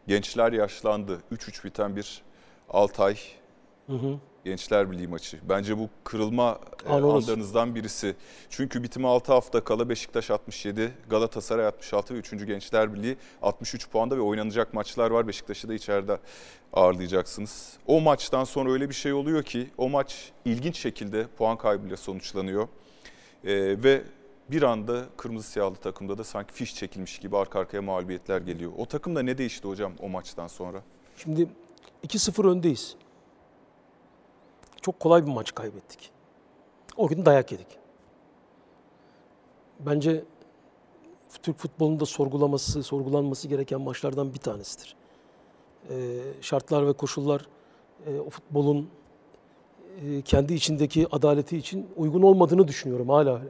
[0.08, 1.20] Gençler yaşlandı.
[1.32, 2.22] 3-3 biten bir
[2.70, 3.17] Altay
[3.88, 4.20] Hı hı.
[4.47, 5.39] Gençler Birliği maçı.
[5.49, 7.31] Bence bu kırılma e, An orası.
[7.31, 8.15] anlarınızdan birisi.
[8.49, 12.29] Çünkü bitime 6 hafta kala Beşiktaş 67, Galatasaray 66 ve 3.
[12.47, 15.27] Gençler Birliği 63 puanda ve oynanacak maçlar var.
[15.27, 16.17] Beşiktaş'ı da içeride
[16.73, 17.77] ağırlayacaksınız.
[17.88, 22.67] O maçtan sonra öyle bir şey oluyor ki o maç ilginç şekilde puan kaybıyla sonuçlanıyor.
[23.43, 24.03] E, ve
[24.49, 28.71] bir anda kırmızı siyahlı takımda da sanki fiş çekilmiş gibi arka arkaya mağlubiyetler geliyor.
[28.77, 30.81] O takımda ne değişti hocam o maçtan sonra?
[31.17, 31.47] Şimdi
[32.07, 32.95] 2-0 öndeyiz.
[34.88, 36.12] Çok kolay bir maç kaybettik.
[36.97, 37.67] O gün dayak yedik.
[39.80, 40.23] Bence
[41.43, 44.95] Türk futbolunda sorgulaması, sorgulanması gereken maçlardan bir tanesidir.
[45.89, 47.47] Ee, şartlar ve koşullar
[48.06, 48.89] e, o futbolun
[50.02, 53.41] e, kendi içindeki adaleti için uygun olmadığını düşünüyorum hala.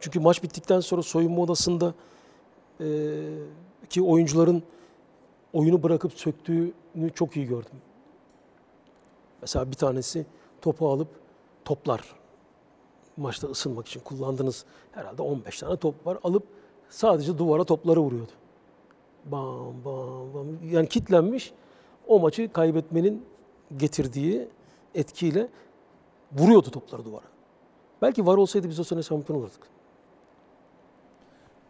[0.00, 1.94] Çünkü maç bittikten sonra soyunma odasında
[2.80, 2.86] e,
[3.90, 4.62] ki oyuncuların
[5.52, 7.80] oyunu bırakıp söktüğünü çok iyi gördüm.
[9.42, 10.26] Mesela bir tanesi
[10.62, 11.08] topu alıp
[11.64, 12.14] toplar.
[13.16, 16.18] Maçta ısınmak için kullandığınız herhalde 15 tane top var.
[16.24, 16.42] Alıp
[16.88, 18.32] sadece duvara topları vuruyordu.
[19.24, 20.46] Bam bam bam.
[20.70, 21.52] Yani kitlenmiş
[22.06, 23.24] o maçı kaybetmenin
[23.76, 24.48] getirdiği
[24.94, 25.48] etkiyle
[26.32, 27.26] vuruyordu topları duvara.
[28.02, 29.66] Belki var olsaydı biz o sene şampiyon olurduk.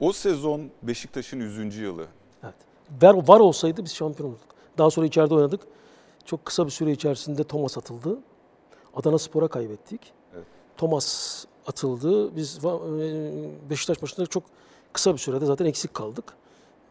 [0.00, 1.76] O sezon Beşiktaş'ın 100.
[1.76, 2.06] yılı.
[2.44, 2.54] Evet.
[3.02, 4.48] Var, var olsaydı biz şampiyon olurduk.
[4.78, 5.60] Daha sonra içeride oynadık.
[6.24, 8.18] Çok kısa bir süre içerisinde Thomas atıldı.
[8.94, 10.12] Adana Spor'a kaybettik.
[10.34, 10.44] Evet.
[10.76, 12.36] Thomas atıldı.
[12.36, 14.42] Biz e, Beşiktaş maçında çok
[14.92, 16.24] kısa bir sürede zaten eksik kaldık.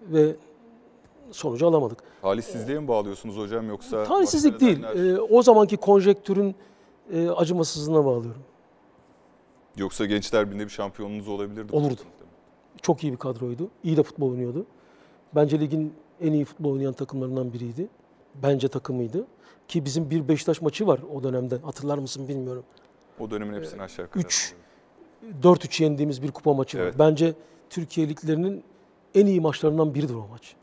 [0.07, 0.35] Ve
[1.31, 1.97] sonucu alamadık.
[2.21, 4.03] Talihsizliğe mi bağlıyorsunuz hocam yoksa?
[4.03, 4.83] Talihsizlik değil.
[4.83, 6.55] E, o zamanki konjektürün
[7.13, 8.41] e, acımasızlığına bağlıyorum.
[9.77, 11.75] Yoksa Gençler Birliği'nde bir şampiyonunuz olabilirdi.
[11.75, 12.01] Olurdu.
[12.81, 13.69] Çok iyi bir kadroydu.
[13.83, 14.65] İyi de futbol oynuyordu.
[15.35, 17.87] Bence ligin en iyi futbol oynayan takımlarından biriydi.
[18.35, 19.27] Bence takımıydı.
[19.67, 21.57] Ki bizim bir Beşiktaş maçı var o dönemde.
[21.57, 22.63] Hatırlar mısın bilmiyorum.
[23.19, 24.23] O dönemin hepsini aşağı yukarı.
[24.23, 24.53] üç.
[25.43, 26.99] 4-3 yendiğimiz bir kupa maçı Evet.
[26.99, 27.07] var.
[27.09, 27.33] Bence
[27.69, 28.63] Türkiye liglerinin
[29.15, 30.55] en iyi maçlarından biridir o maç.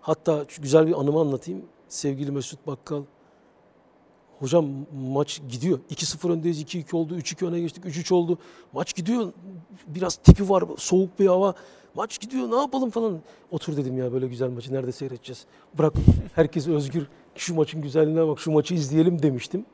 [0.00, 1.64] Hatta güzel bir anımı anlatayım.
[1.88, 3.02] Sevgili Mesut Bakkal.
[4.38, 4.66] Hocam
[5.12, 5.78] maç gidiyor.
[5.90, 8.38] 2-0 öndeyiz, 2-2 oldu, 3-2 öne geçtik, 3-3 oldu.
[8.72, 9.32] Maç gidiyor.
[9.86, 11.54] Biraz tipi var, soğuk bir hava.
[11.94, 13.20] Maç gidiyor, ne yapalım falan.
[13.50, 15.46] Otur dedim ya böyle güzel maçı nerede seyredeceğiz?
[15.78, 15.92] Bırak
[16.34, 17.06] herkes özgür.
[17.34, 19.64] Şu maçın güzelliğine bak, şu maçı izleyelim demiştim.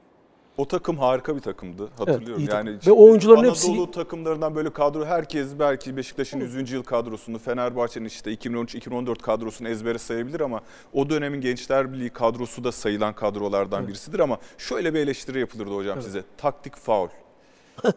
[0.57, 1.89] O takım harika bir takımdı.
[1.99, 2.47] Hatırlıyorum.
[2.47, 2.67] takım.
[2.67, 6.73] yani Ve oyuncuların Anadolu hepsi- takımlarından böyle kadro herkes belki Beşiktaş'ın 100.
[6.75, 10.61] yıl kadrosunu, Fenerbahçe'nin işte 2013-2014 kadrosunu ezbere sayabilir ama
[10.93, 16.03] o dönemin Gençler Birliği kadrosu da sayılan kadrolardan birisidir ama şöyle bir eleştiri yapılırdı hocam
[16.03, 16.23] size.
[16.37, 17.09] Taktik faul.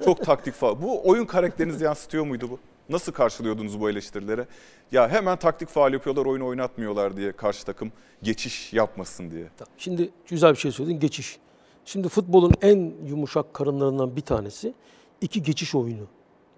[0.05, 0.81] Çok taktik faul.
[0.81, 2.59] Bu oyun karakterinizi yansıtıyor muydu bu?
[2.89, 4.45] Nasıl karşılıyordunuz bu eleştirileri?
[4.91, 7.91] Ya hemen taktik faul yapıyorlar, oyunu oynatmıyorlar diye karşı takım
[8.23, 9.47] geçiş yapmasın diye.
[9.77, 11.37] Şimdi güzel bir şey söyledin, geçiş.
[11.85, 14.73] Şimdi futbolun en yumuşak karınlarından bir tanesi
[15.21, 16.07] iki geçiş oyunu.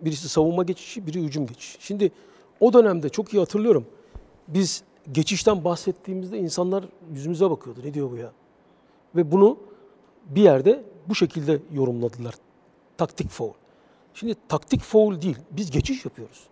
[0.01, 1.77] Birisi savunma geçişi, biri hücum geçişi.
[1.79, 2.11] Şimdi
[2.59, 3.85] o dönemde çok iyi hatırlıyorum.
[4.47, 7.79] Biz geçişten bahsettiğimizde insanlar yüzümüze bakıyordu.
[7.83, 8.31] Ne diyor bu ya?
[9.15, 9.57] Ve bunu
[10.25, 12.33] bir yerde bu şekilde yorumladılar.
[12.97, 13.53] Taktik foul.
[14.13, 15.37] Şimdi taktik foul değil.
[15.51, 16.43] Biz geçiş yapıyoruz.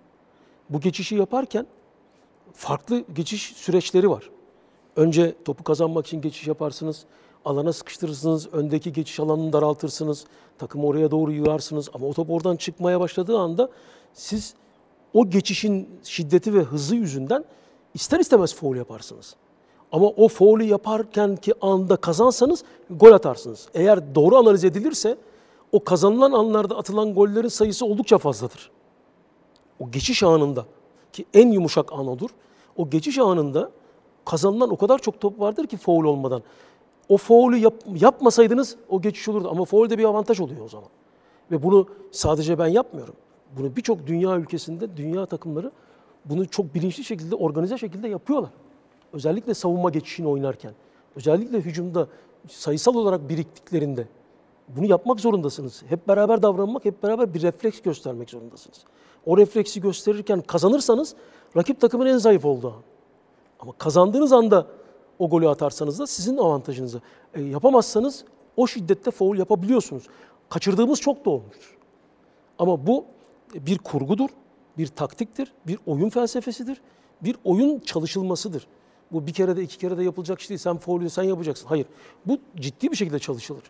[0.70, 1.66] Bu geçişi yaparken
[2.54, 4.30] farklı geçiş süreçleri var.
[4.96, 7.06] Önce topu kazanmak için geçiş yaparsınız.
[7.46, 8.48] Alana sıkıştırırsınız.
[8.54, 10.26] Öndeki geçiş alanını daraltırsınız.
[10.58, 11.90] Takımı oraya doğru yığarsınız.
[11.94, 13.70] Ama o top oradan çıkmaya başladığı anda
[14.14, 14.54] siz
[15.14, 17.46] o geçişin şiddeti ve hızı yüzünden
[17.94, 19.36] ister istemez foul yaparsınız.
[19.92, 23.68] Ama o faulü yaparken ki anda kazansanız gol atarsınız.
[23.74, 25.18] Eğer doğru analiz edilirse
[25.72, 28.72] o kazanılan anlarda atılan gollerin sayısı oldukça fazladır.
[29.80, 30.66] O geçiş anında
[31.14, 32.30] ki en yumuşak an odur.
[32.78, 33.72] O geçiş anında
[34.26, 36.44] kazanılan o kadar çok top vardır ki foul olmadan.
[37.10, 40.90] O faulü yap, yapmasaydınız o geçiş olurdu ama faulde bir avantaj oluyor o zaman.
[41.52, 43.16] Ve bunu sadece ben yapmıyorum.
[43.58, 45.72] Bunu birçok dünya ülkesinde dünya takımları
[46.26, 48.50] bunu çok bilinçli şekilde, organize şekilde yapıyorlar.
[49.14, 50.74] Özellikle savunma geçişini oynarken,
[51.16, 52.08] özellikle hücumda
[52.48, 54.08] sayısal olarak biriktiklerinde
[54.68, 55.84] bunu yapmak zorundasınız.
[55.90, 58.84] Hep beraber davranmak, hep beraber bir refleks göstermek zorundasınız.
[59.26, 61.16] O refleksi gösterirken kazanırsanız
[61.58, 62.82] rakip takımın en zayıf olduğu an.
[63.60, 64.68] Ama kazandığınız anda
[65.20, 67.00] o golü atarsanız da sizin avantajınıza.
[67.34, 68.26] E, yapamazsanız
[68.58, 70.04] o şiddette foul yapabiliyorsunuz.
[70.50, 71.78] Kaçırdığımız çok da olmuştur.
[72.60, 73.06] Ama bu
[73.54, 74.30] bir kurgudur,
[74.78, 76.82] bir taktiktir, bir oyun felsefesidir,
[77.22, 78.68] bir oyun çalışılmasıdır.
[79.12, 80.58] Bu bir kere de iki kere de yapılacak iş değil.
[80.58, 81.68] Sen faulü sen yapacaksın.
[81.68, 81.86] Hayır.
[82.26, 83.64] Bu ciddi bir şekilde çalışılır.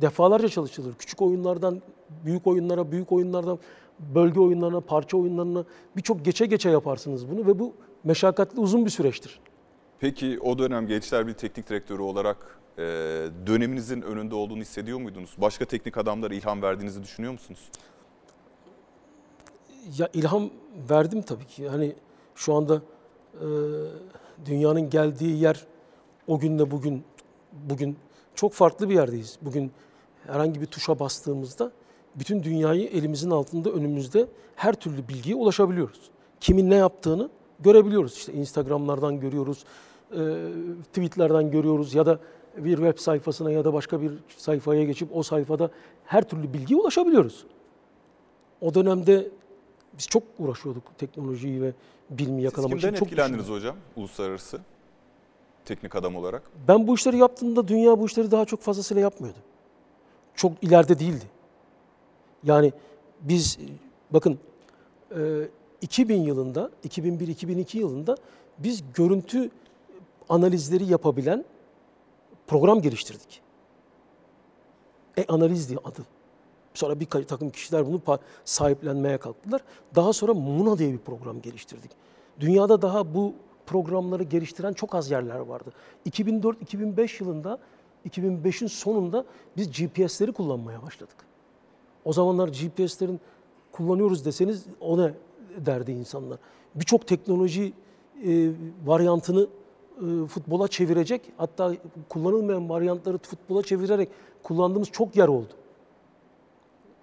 [0.00, 0.94] Defalarca çalışılır.
[0.98, 1.82] Küçük oyunlardan
[2.24, 3.58] büyük oyunlara, büyük oyunlardan
[4.14, 5.64] bölge oyunlarına, parça oyunlarına
[5.96, 7.72] birçok geçe geçe yaparsınız bunu ve bu
[8.04, 9.40] meşakkatli uzun bir süreçtir.
[10.00, 12.82] Peki o dönem Gençler bir teknik direktörü olarak e,
[13.46, 15.30] döneminizin önünde olduğunu hissediyor muydunuz?
[15.38, 17.60] Başka teknik adamlara ilham verdiğinizi düşünüyor musunuz?
[19.98, 20.50] Ya ilham
[20.90, 21.68] verdim tabii ki.
[21.68, 21.94] Hani
[22.34, 22.82] şu anda
[23.34, 23.46] e,
[24.46, 25.66] dünyanın geldiği yer
[26.26, 27.04] o günle bugün
[27.52, 27.96] bugün
[28.34, 29.38] çok farklı bir yerdeyiz.
[29.42, 29.72] Bugün
[30.26, 31.72] herhangi bir tuşa bastığımızda
[32.14, 36.00] bütün dünyayı elimizin altında önümüzde her türlü bilgiye ulaşabiliyoruz.
[36.40, 38.16] Kimin ne yaptığını görebiliyoruz.
[38.16, 39.64] İşte Instagram'lardan görüyoruz,
[40.92, 42.18] tweetlerden görüyoruz ya da
[42.56, 45.70] bir web sayfasına ya da başka bir sayfaya geçip o sayfada
[46.04, 47.46] her türlü bilgiye ulaşabiliyoruz.
[48.60, 49.28] O dönemde
[49.98, 51.72] biz çok uğraşıyorduk teknolojiyi ve
[52.10, 52.88] bilimi Siz yakalamak için.
[52.88, 53.60] kimden Çok etkilendiniz düşündük.
[53.60, 54.58] hocam uluslararası
[55.64, 56.42] teknik adam olarak?
[56.68, 59.38] Ben bu işleri yaptığımda dünya bu işleri daha çok fazlasıyla yapmıyordu.
[60.34, 61.24] Çok ileride değildi.
[62.44, 62.72] Yani
[63.20, 63.58] biz
[64.10, 64.38] bakın
[65.16, 65.48] e,
[65.82, 68.16] 2000 yılında, 2001-2002 yılında
[68.58, 69.50] biz görüntü
[70.30, 71.44] analizleri yapabilen
[72.46, 73.40] program geliştirdik.
[75.16, 76.00] E analiz diye adı.
[76.74, 78.00] Sonra bir takım kişiler bunu
[78.44, 79.62] sahiplenmeye kalktılar.
[79.94, 81.90] Daha sonra Muna diye bir program geliştirdik.
[82.40, 83.34] Dünyada daha bu
[83.66, 85.72] programları geliştiren çok az yerler vardı.
[86.10, 87.58] 2004-2005 yılında,
[88.08, 89.24] 2005'in sonunda
[89.56, 91.16] biz GPS'leri kullanmaya başladık.
[92.04, 93.20] O zamanlar GPS'lerin
[93.72, 95.14] kullanıyoruz deseniz o ne
[95.56, 96.38] derdi insanlar.
[96.74, 97.72] Birçok teknoloji
[98.26, 98.50] e,
[98.86, 99.48] varyantını
[100.28, 101.72] futbola çevirecek, hatta
[102.08, 104.08] kullanılmayan varyantları futbola çevirerek
[104.42, 105.52] kullandığımız çok yer oldu.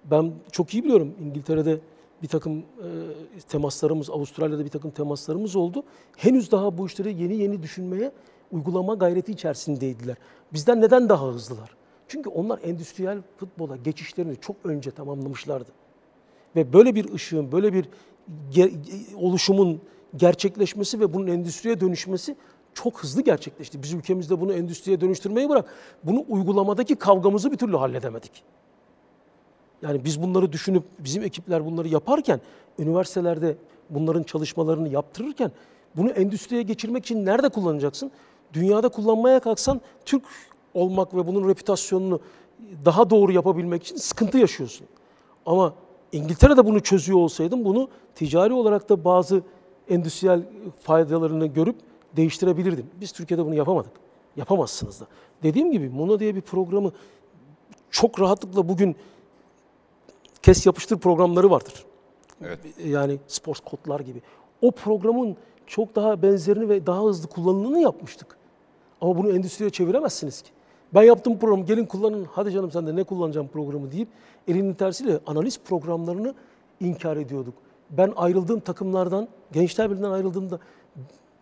[0.04, 1.80] Ben çok iyi biliyorum İngiltere'de
[2.22, 2.62] bir takım e,
[3.48, 5.82] temaslarımız, Avustralya'da bir takım temaslarımız oldu.
[6.16, 8.12] Henüz daha bu işleri yeni yeni düşünmeye,
[8.52, 10.16] uygulama gayreti içerisindeydiler.
[10.52, 11.70] Bizden neden daha hızlılar?
[12.08, 15.70] Çünkü onlar endüstriyel futbola geçişlerini çok önce tamamlamışlardı.
[16.56, 17.88] Ve böyle bir ışığın, böyle bir
[18.52, 19.80] ge- oluşumun
[20.16, 22.36] gerçekleşmesi ve bunun endüstriye dönüşmesi
[22.82, 23.82] çok hızlı gerçekleşti.
[23.82, 28.42] Biz ülkemizde bunu endüstriye dönüştürmeyi bırak, bunu uygulamadaki kavgamızı bir türlü halledemedik.
[29.82, 32.40] Yani biz bunları düşünüp bizim ekipler bunları yaparken
[32.78, 33.56] üniversitelerde
[33.90, 35.52] bunların çalışmalarını yaptırırken
[35.96, 38.10] bunu endüstriye geçirmek için nerede kullanacaksın?
[38.52, 40.22] Dünyada kullanmaya kalksan Türk
[40.74, 42.20] olmak ve bunun reputasyonunu
[42.84, 44.86] daha doğru yapabilmek için sıkıntı yaşıyorsun.
[45.46, 45.74] Ama
[46.12, 49.42] İngiltere'de bunu çözüyor olsaydın bunu ticari olarak da bazı
[49.88, 50.42] endüstriyel
[50.82, 51.76] faydalarını görüp
[52.16, 52.86] değiştirebilirdin.
[53.00, 53.92] Biz Türkiye'de bunu yapamadık.
[54.36, 55.06] Yapamazsınız da.
[55.42, 56.92] Dediğim gibi Muna diye bir programı
[57.90, 58.96] çok rahatlıkla bugün
[60.42, 61.84] kes yapıştır programları vardır.
[62.42, 62.58] Evet.
[62.84, 64.22] Yani sports kodlar gibi.
[64.62, 68.36] O programın çok daha benzerini ve daha hızlı kullanımını yapmıştık.
[69.00, 70.50] Ama bunu endüstriye çeviremezsiniz ki.
[70.94, 74.08] Ben yaptım programı gelin kullanın hadi canım sen de ne kullanacağım programı deyip
[74.48, 76.34] elinin tersiyle analiz programlarını
[76.80, 77.54] inkar ediyorduk.
[77.90, 80.58] Ben ayrıldığım takımlardan, Gençler Birliği'nden ayrıldığımda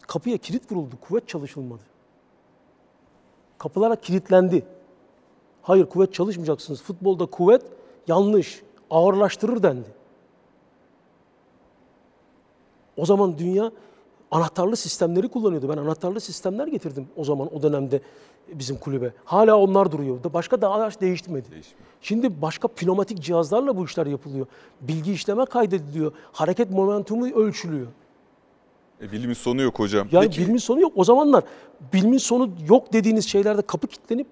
[0.06, 1.82] kapıya kilit vuruldu, kuvvet çalışılmadı.
[3.58, 4.66] Kapılara kilitlendi.
[5.62, 6.82] Hayır kuvvet çalışmayacaksınız.
[6.82, 7.62] Futbolda kuvvet
[8.08, 9.88] yanlış, ağırlaştırır dendi.
[12.96, 13.72] O zaman dünya
[14.30, 15.68] anahtarlı sistemleri kullanıyordu.
[15.68, 18.00] Ben anahtarlı sistemler getirdim o zaman o dönemde
[18.52, 19.12] bizim kulübe.
[19.24, 20.18] Hala onlar duruyor.
[20.34, 21.50] Başka daha değişmedi.
[21.50, 21.86] Değişmiyor.
[22.00, 24.46] Şimdi başka pneumatik cihazlarla bu işler yapılıyor.
[24.80, 26.12] Bilgi işleme kaydediliyor.
[26.32, 27.86] Hareket momentumu ölçülüyor.
[29.02, 30.08] E, bilimin sonu yok hocam.
[30.12, 30.92] Yani Peki, bilimin sonu yok.
[30.96, 31.44] O zamanlar
[31.92, 34.26] bilimin sonu yok dediğiniz şeylerde kapı kilitlenip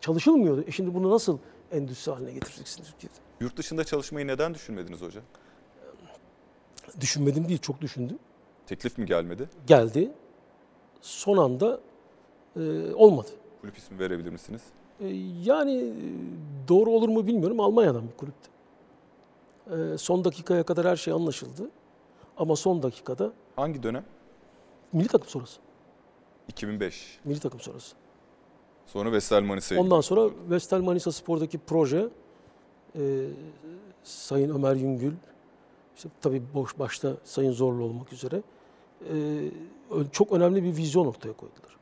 [0.00, 0.64] çalışılmıyordu.
[0.66, 1.38] E şimdi bunu nasıl
[1.72, 3.14] endüstri haline getireceksiniz Türkiye'de?
[3.40, 5.22] yurt dışında çalışmayı neden düşünmediniz hocam?
[7.00, 8.18] Düşünmedim değil, çok düşündüm.
[8.66, 9.48] Teklif mi gelmedi?
[9.66, 10.10] Geldi.
[11.00, 11.80] Son anda
[12.56, 12.60] e,
[12.94, 13.28] olmadı.
[13.60, 14.60] Kulüp ismi verebilir misiniz?
[15.00, 15.06] E,
[15.44, 15.92] Yani e,
[16.68, 17.60] doğru olur mu bilmiyorum.
[17.60, 18.48] Almanya'dan bir kulüptü.
[19.94, 21.70] E, Son dakikaya kadar her şey anlaşıldı.
[22.36, 24.04] Ama son dakikada Hangi dönem?
[24.92, 25.60] milli takım sonrası.
[26.48, 27.18] 2005.
[27.24, 27.96] Milli takım sonrası.
[28.86, 32.08] Sonra Vestel Manisa'ya Ondan sonra Vestel Manisa Spor'daki proje
[32.98, 33.26] e,
[34.04, 35.12] Sayın Ömer Yüngül,
[35.96, 38.42] işte tabii boş başta Sayın Zorlu olmak üzere
[39.10, 39.14] e,
[40.12, 41.76] çok önemli bir vizyon ortaya koydular.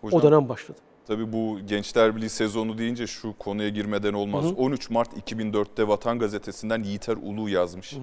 [0.00, 0.78] Hocam, O dönem başladı.
[1.06, 4.44] Tabii bu Gençler Birliği sezonu deyince şu konuya girmeden olmaz.
[4.44, 4.52] Hı hı.
[4.52, 7.94] 13 Mart 2004'te Vatan Gazetesi'nden Yiğiter Ulu yazmış.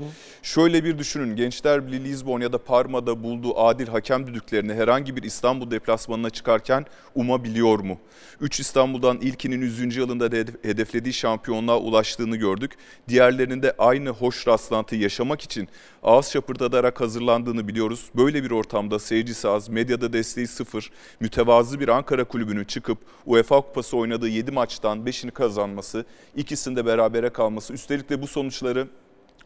[0.43, 1.35] Şöyle bir düşünün.
[1.35, 6.85] Gençler Birliği Lizbon ya da Parma'da bulduğu adil hakem düdüklerini herhangi bir İstanbul deplasmanına çıkarken
[7.15, 7.97] umabiliyor mu?
[8.41, 9.95] 3 İstanbul'dan ilkinin 100.
[9.95, 12.71] yılında hedef- hedeflediği şampiyonluğa ulaştığını gördük.
[13.07, 15.67] Diğerlerinde aynı hoş rastlantıyı yaşamak için
[16.03, 18.05] ağız şapırdatarak hazırlandığını biliyoruz.
[18.15, 22.92] Böyle bir ortamda seyircisi az, medyada desteği sıfır, mütevazı bir Ankara kulübünün çıkıp
[23.25, 28.87] UEFA Kupası oynadığı 7 maçtan 5'ini kazanması, ikisinde berabere kalması, üstelik de bu sonuçları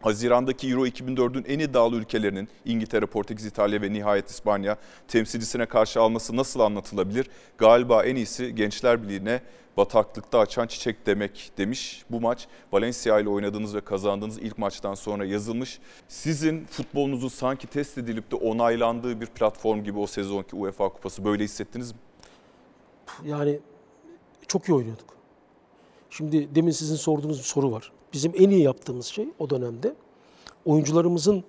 [0.02, 4.78] Haziran'daki Euro 2004'ün en iddialı ülkelerinin İngiltere, Portekiz, İtalya ve nihayet İspanya
[5.08, 7.28] temsilcisine karşı alması nasıl anlatılabilir?
[7.58, 9.42] Galiba en iyisi Gençler Birliği'ne
[9.78, 12.04] bataklıkta açan çiçek demek demiş.
[12.10, 15.80] Bu maç Valencia ile oynadığınız ve kazandığınız ilk maçtan sonra yazılmış.
[16.08, 21.44] Sizin futbolunuzu sanki test edilip de onaylandığı bir platform gibi o sezonki UEFA Kupası böyle
[21.44, 21.98] hissettiniz mi?
[23.26, 23.60] Yani
[24.48, 25.06] çok iyi oynuyorduk.
[26.10, 27.92] Şimdi demin sizin sorduğunuz bir soru var.
[28.14, 29.96] Bizim en iyi yaptığımız şey o dönemde
[30.66, 31.44] oyuncularımızın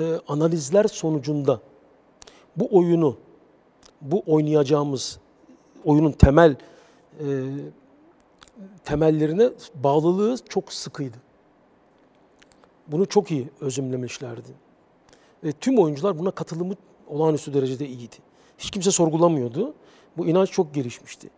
[0.00, 1.60] e, analizler sonucunda
[2.56, 3.16] bu oyunu,
[4.00, 5.18] bu oynayacağımız
[5.84, 6.56] oyunun temel
[7.20, 7.24] e,
[8.84, 11.16] temellerine bağlılığı çok sıkıydı.
[12.86, 14.50] Bunu çok iyi özümlemişlerdi.
[15.44, 16.74] Ve tüm oyuncular buna katılımı
[17.08, 18.16] olağanüstü derecede iyiydi.
[18.58, 19.74] Hiç kimse sorgulamıyordu.
[20.16, 21.30] Bu inanç çok gelişmişti.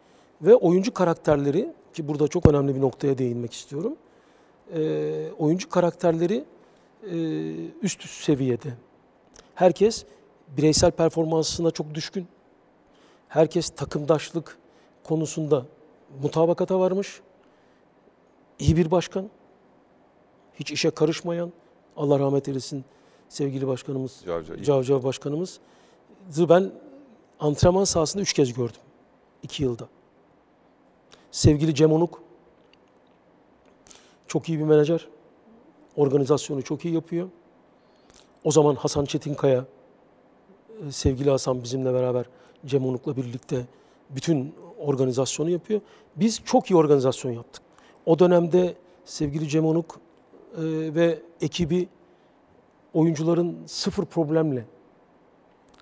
[0.42, 3.96] Ve oyuncu karakterleri, ki burada çok önemli bir noktaya değinmek istiyorum.
[4.74, 6.44] Ee, oyuncu karakterleri
[7.02, 7.16] e,
[7.82, 8.68] üst üst seviyede.
[9.54, 10.04] Herkes
[10.56, 12.26] bireysel performansına çok düşkün.
[13.28, 14.58] Herkes takımdaşlık
[15.04, 15.66] konusunda
[16.22, 17.20] mutabakata varmış.
[18.58, 19.30] İyi bir başkan.
[20.54, 21.52] Hiç işe karışmayan,
[21.96, 22.84] Allah rahmet eylesin
[23.28, 24.24] sevgili başkanımız.
[24.62, 25.58] Cavcav başkanımız.
[26.38, 26.72] Ben
[27.40, 28.80] antrenman sahasında üç kez gördüm.
[29.42, 29.88] iki yılda.
[31.30, 32.22] Sevgili Cem Onuk.
[34.26, 35.08] Çok iyi bir menajer.
[35.96, 37.28] Organizasyonu çok iyi yapıyor.
[38.44, 39.64] O zaman Hasan Çetinkaya,
[40.88, 42.26] e, sevgili Hasan bizimle beraber
[42.66, 43.66] Cem Onuk'la birlikte
[44.10, 45.80] bütün organizasyonu yapıyor.
[46.16, 47.62] Biz çok iyi organizasyon yaptık.
[48.06, 48.74] O dönemde
[49.04, 50.00] sevgili Cem Onuk
[50.54, 50.62] e,
[50.94, 51.88] ve ekibi
[52.94, 54.64] oyuncuların sıfır problemle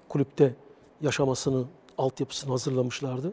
[0.09, 0.55] kulüpte
[1.01, 1.65] yaşamasını,
[1.99, 3.33] altyapısını hazırlamışlardı.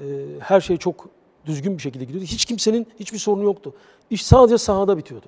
[0.00, 0.04] Ee,
[0.40, 1.08] Her şey çok
[1.46, 2.26] düzgün bir şekilde gidiyordu.
[2.26, 3.74] Hiç kimsenin hiçbir sorunu yoktu.
[4.10, 5.26] İş sadece sahada bitiyordu.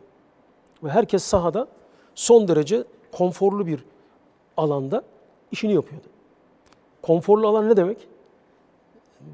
[0.82, 1.68] Ve herkes sahada
[2.14, 3.84] son derece konforlu bir
[4.56, 5.02] alanda
[5.52, 6.06] işini yapıyordu.
[7.02, 8.08] Konforlu alan ne demek?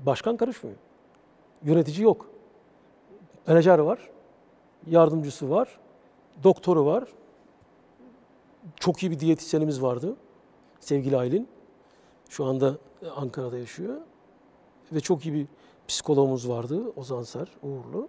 [0.06, 0.76] Başkan karışmıyor.
[1.64, 2.26] Yönetici yok.
[3.46, 3.98] Menajer var.
[4.86, 5.78] Yardımcısı var.
[6.44, 7.04] Doktoru var.
[8.76, 10.16] Çok iyi bir diyetisyenimiz vardı.
[10.80, 11.48] Sevgili Aylin.
[12.34, 12.74] Şu anda
[13.16, 13.96] Ankara'da yaşıyor.
[14.92, 15.46] Ve çok iyi bir
[15.88, 16.82] psikologumuz vardı.
[16.96, 18.08] Ozan Ser, Uğurlu.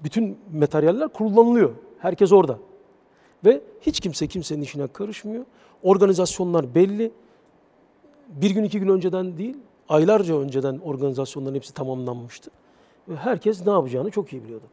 [0.00, 1.74] Bütün materyaller kullanılıyor.
[1.98, 2.58] Herkes orada.
[3.44, 5.44] Ve hiç kimse kimsenin işine karışmıyor.
[5.82, 7.12] Organizasyonlar belli.
[8.28, 9.56] Bir gün iki gün önceden değil,
[9.88, 12.50] aylarca önceden organizasyonların hepsi tamamlanmıştı.
[13.08, 14.66] Ve herkes ne yapacağını çok iyi biliyordu.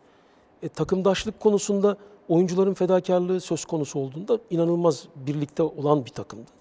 [0.63, 1.97] E, takımdaşlık konusunda
[2.29, 6.51] oyuncuların fedakarlığı söz konusu olduğunda inanılmaz birlikte olan bir takımdı.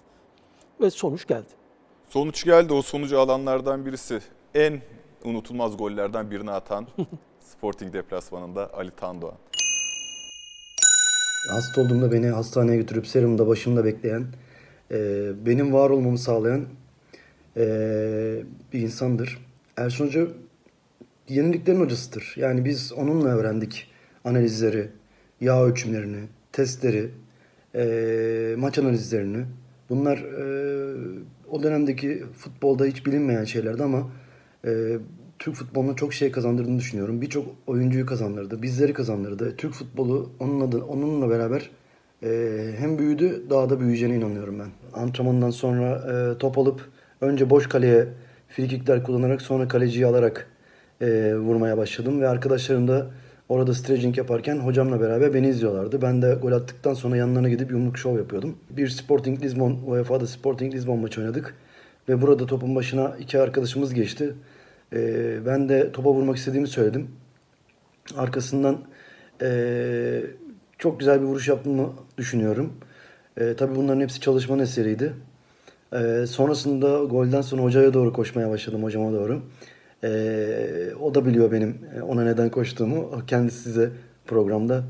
[0.81, 1.60] Ve sonuç geldi.
[2.11, 2.73] Sonuç geldi.
[2.73, 4.19] O sonucu alanlardan birisi
[4.55, 4.81] en
[5.23, 6.87] unutulmaz gollerden birini atan
[7.39, 9.37] Sporting deplasmanında Ali Tandoğan.
[11.49, 14.25] Hasta olduğumda beni hastaneye götürüp serumda başımda bekleyen,
[14.91, 14.97] e,
[15.45, 16.65] benim var olmamı sağlayan
[17.57, 17.63] e,
[18.73, 19.39] bir insandır.
[19.77, 20.27] Ersun Hoca
[21.29, 22.33] yeniliklerin hocasıdır.
[22.37, 23.91] Yani biz onunla öğrendik
[24.25, 24.87] analizleri,
[25.41, 27.09] yağ ölçümlerini, testleri,
[27.75, 29.45] e, maç analizlerini.
[29.89, 30.41] Bunlar e,
[31.51, 34.09] o dönemdeki futbolda hiç bilinmeyen şeylerdi ama
[34.65, 34.97] e,
[35.39, 37.21] Türk futboluna çok şey kazandırdığını düşünüyorum.
[37.21, 39.55] Birçok oyuncuyu kazandırdı, bizleri kazandırdı.
[39.57, 41.69] Türk futbolu onunla, da, onunla beraber
[42.23, 42.29] e,
[42.77, 44.69] hem büyüdü, daha da büyüyeceğine inanıyorum ben.
[45.01, 46.89] Antrenmandan sonra e, top alıp
[47.21, 48.07] önce boş kaleye
[48.49, 50.47] frikikler kullanarak sonra kaleciyi alarak
[51.01, 52.21] e, vurmaya başladım.
[52.21, 53.07] Ve arkadaşlarım da
[53.51, 56.01] orada stretching yaparken hocamla beraber beni izliyorlardı.
[56.01, 58.57] Ben de gol attıktan sonra yanlarına gidip yumruk şov yapıyordum.
[58.69, 61.55] Bir Sporting Lisbon, UEFA'da Sporting Lisbon maçı oynadık.
[62.09, 64.33] Ve burada topun başına iki arkadaşımız geçti.
[64.93, 67.07] Ee, ben de topa vurmak istediğimi söyledim.
[68.17, 68.77] Arkasından
[69.41, 70.21] ee,
[70.77, 72.73] çok güzel bir vuruş yaptığımı düşünüyorum.
[73.37, 75.13] Ee, tabii bunların hepsi çalışmanın eseriydi.
[75.93, 79.41] Ee, sonrasında golden sonra hocaya doğru koşmaya başladım, hocama doğru.
[80.03, 83.25] Ee, o da biliyor benim e, ona neden koştuğumu.
[83.27, 83.91] Kendisi size
[84.25, 84.83] programda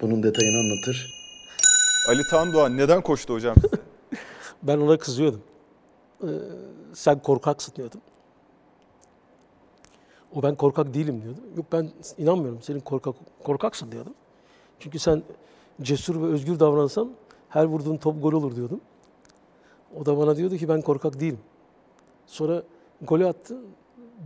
[0.00, 1.06] bunun detayını anlatır.
[2.08, 3.56] Ali Tandoğan neden koştu hocam?
[4.62, 5.42] Ben ona kızıyordum.
[6.22, 6.26] Ee,
[6.92, 8.00] sen korkaksın diyordum.
[10.34, 11.40] O ben korkak değilim diyordu.
[11.56, 13.14] Yok ben inanmıyorum senin korkak
[13.44, 14.14] korkaksın diyordum.
[14.80, 15.22] Çünkü sen
[15.82, 17.10] cesur ve özgür davransan
[17.48, 18.80] her vurduğun top gol olur diyordum.
[20.00, 21.40] O da bana diyordu ki ben korkak değilim.
[22.26, 22.62] Sonra
[23.02, 23.56] golü attı.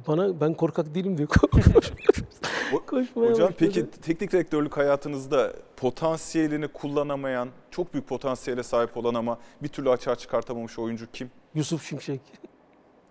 [0.07, 1.29] Bana ben korkak değilim diyor.
[2.87, 3.55] Koşmaya Hocam başladı.
[3.59, 10.17] peki teknik direktörlük hayatınızda potansiyelini kullanamayan, çok büyük potansiyele sahip olan ama bir türlü açığa
[10.17, 11.31] çıkartamamış oyuncu kim?
[11.55, 12.21] Yusuf Şimşek.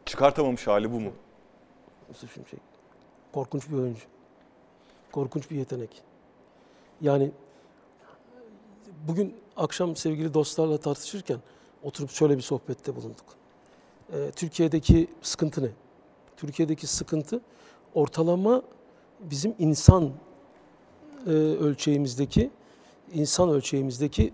[0.06, 1.12] Çıkartamamış hali bu mu?
[2.10, 2.60] Yusuf Şimşek.
[3.34, 4.02] Korkunç bir oyuncu.
[5.12, 6.02] Korkunç bir yetenek.
[7.02, 7.32] Yani
[9.08, 11.38] bugün akşam sevgili dostlarla tartışırken
[11.84, 13.26] oturup şöyle bir sohbette bulunduk.
[14.14, 15.70] Ee, Türkiye'deki sıkıntı ne?
[16.40, 17.42] Türkiye'deki sıkıntı
[17.94, 18.62] ortalama
[19.20, 20.12] bizim insan
[21.28, 22.50] e, ölçeğimizdeki
[23.14, 24.34] insan ölçeğimizdeki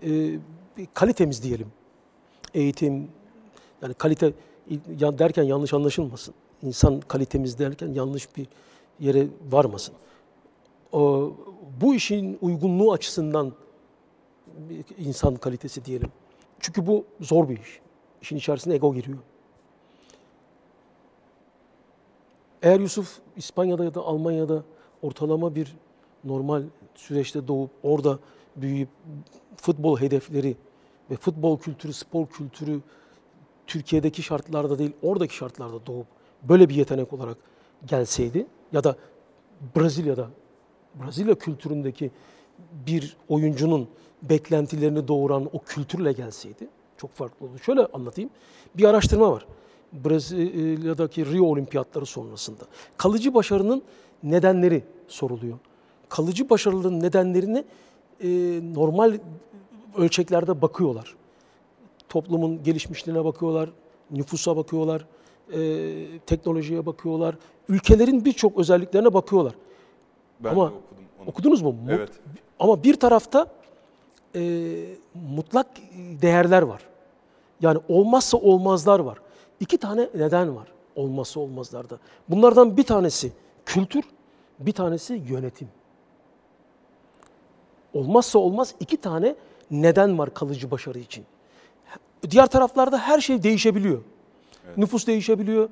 [0.78, 1.66] e, kalitemiz diyelim.
[2.54, 3.08] Eğitim
[3.82, 4.32] yani kalite
[5.00, 6.34] derken yanlış anlaşılmasın.
[6.62, 8.46] İnsan kalitemiz derken yanlış bir
[9.00, 9.94] yere varmasın.
[10.92, 11.32] O,
[11.80, 13.52] bu işin uygunluğu açısından
[14.98, 16.08] insan kalitesi diyelim.
[16.60, 17.80] Çünkü bu zor bir iş.
[18.22, 19.18] İşin içerisine ego giriyor.
[22.62, 24.62] Eğer Yusuf İspanya'da ya da Almanya'da
[25.02, 25.76] ortalama bir
[26.24, 26.62] normal
[26.94, 28.18] süreçte doğup orada
[28.56, 28.88] büyüyüp
[29.56, 30.56] futbol hedefleri
[31.10, 32.80] ve futbol kültürü, spor kültürü
[33.66, 36.06] Türkiye'deki şartlarda değil, oradaki şartlarda doğup
[36.42, 37.36] böyle bir yetenek olarak
[37.86, 38.96] gelseydi ya da
[39.76, 40.28] Brezilya'da,
[40.94, 42.10] Brezilya kültüründeki
[42.86, 43.88] bir oyuncunun
[44.22, 47.58] beklentilerini doğuran o kültürle gelseydi çok farklı olurdu.
[47.58, 48.30] Şöyle anlatayım.
[48.74, 49.46] Bir araştırma var.
[49.92, 52.62] Brezilya'daki Rio Olimpiyatları sonrasında.
[52.96, 53.82] Kalıcı başarının
[54.22, 55.58] nedenleri soruluyor.
[56.08, 57.64] Kalıcı başarıların nedenlerini
[58.20, 58.28] e,
[58.74, 59.18] normal
[59.96, 61.14] ölçeklerde bakıyorlar
[62.08, 63.70] toplumun gelişmişliğine bakıyorlar,
[64.10, 65.04] nüfusa bakıyorlar,
[65.52, 65.58] e,
[66.26, 67.36] teknolojiye bakıyorlar,
[67.68, 69.54] ülkelerin birçok özelliklerine bakıyorlar.
[70.40, 71.28] Ben Ama de okudum onu.
[71.28, 71.76] Okudunuz mu?
[71.90, 72.10] Evet.
[72.58, 73.46] Ama bir tarafta
[74.34, 74.72] e,
[75.14, 75.66] mutlak
[76.22, 76.82] değerler var.
[77.60, 79.18] Yani olmazsa olmazlar var.
[79.60, 81.98] İki tane neden var olmazsa olmazlarda.
[82.28, 83.32] Bunlardan bir tanesi
[83.66, 84.04] kültür,
[84.58, 85.68] bir tanesi yönetim.
[87.94, 89.34] Olmazsa olmaz iki tane
[89.70, 91.24] neden var kalıcı başarı için.
[92.30, 94.02] Diğer taraflarda her şey değişebiliyor.
[94.76, 95.68] Nüfus değişebiliyor,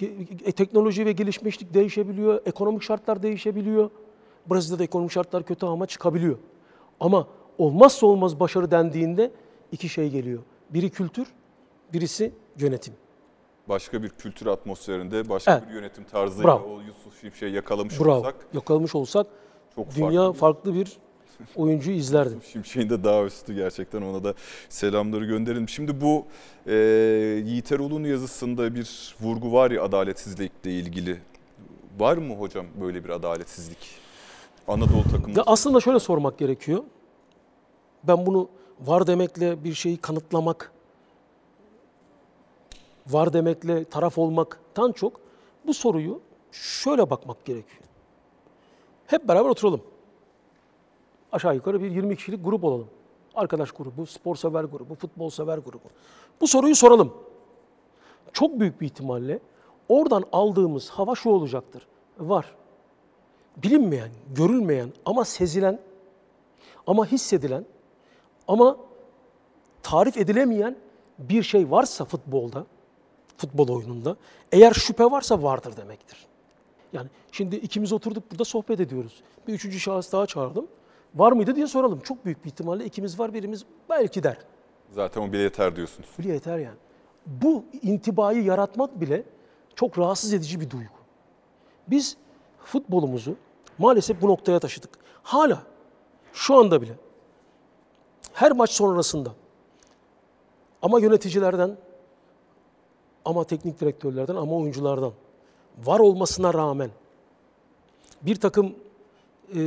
[0.00, 3.90] e, teknoloji ve gelişmişlik değişebiliyor, ekonomik şartlar değişebiliyor.
[4.50, 6.38] Brezilya'da ekonomik şartlar kötü ama çıkabiliyor.
[7.00, 9.30] Ama olmazsa olmaz başarı dendiğinde
[9.72, 10.42] iki şey geliyor.
[10.70, 11.26] Biri kültür,
[11.92, 12.94] birisi yönetim.
[13.68, 15.68] Başka bir kültür atmosferinde, başka Evet.
[15.68, 16.74] bir yönetim tarzıyla Bravo.
[16.74, 18.12] o Yusuf Şimşek'i yakalamış Bravo.
[18.18, 19.26] olsak Yakalamış olsak
[19.74, 20.38] çok dünya farklı.
[20.38, 20.96] farklı bir
[21.56, 22.34] oyuncu izlerdi.
[22.52, 24.34] Şimşek'in de daha üstü gerçekten ona da
[24.68, 25.68] selamları gönderelim.
[25.68, 26.26] Şimdi bu
[26.66, 26.74] e,
[27.46, 31.20] Yiğit Erol'un yazısında bir vurgu var ya adaletsizlikle ilgili.
[31.98, 33.78] Var mı hocam böyle bir adaletsizlik?
[34.68, 35.42] Anadolu takımı.
[35.46, 36.82] Aslında şöyle sormak gerekiyor.
[38.04, 38.48] Ben bunu
[38.80, 40.72] var demekle bir şeyi kanıtlamak,
[43.06, 45.20] var demekle taraf olmaktan çok
[45.66, 46.20] bu soruyu
[46.52, 47.82] şöyle bakmak gerekiyor.
[49.06, 49.80] Hep beraber oturalım.
[51.32, 52.88] Aşağı yukarı bir 20 kişilik grup olalım.
[53.34, 55.84] Arkadaş grubu, spor sever grubu, futbol sever grubu.
[56.40, 57.14] Bu soruyu soralım.
[58.32, 59.40] Çok büyük bir ihtimalle
[59.88, 61.86] oradan aldığımız hava şu olacaktır.
[62.18, 62.54] Var
[63.56, 65.78] bilinmeyen, görülmeyen ama sezilen,
[66.86, 67.64] ama hissedilen,
[68.48, 68.76] ama
[69.82, 70.76] tarif edilemeyen
[71.18, 72.66] bir şey varsa futbolda,
[73.36, 74.16] futbol oyununda,
[74.52, 76.26] eğer şüphe varsa vardır demektir.
[76.92, 79.22] Yani şimdi ikimiz oturduk burada sohbet ediyoruz.
[79.48, 80.66] Bir üçüncü şahıs daha çağırdım.
[81.14, 82.00] Var mıydı diye soralım.
[82.00, 84.38] Çok büyük bir ihtimalle ikimiz var, birimiz belki der.
[84.90, 86.08] Zaten o bile yeter diyorsunuz.
[86.18, 86.76] Bile yeter yani.
[87.26, 89.22] Bu intibayı yaratmak bile
[89.74, 90.94] çok rahatsız edici bir duygu.
[91.88, 92.16] Biz
[92.64, 93.36] futbolumuzu
[93.78, 94.90] maalesef bu noktaya taşıdık.
[95.22, 95.62] Hala
[96.32, 96.92] şu anda bile
[98.32, 99.32] her maç sonrasında
[100.82, 101.76] ama yöneticilerden
[103.26, 105.12] ama teknik direktörlerden ama oyunculardan
[105.84, 106.90] var olmasına rağmen
[108.22, 108.74] bir takım
[109.54, 109.60] e,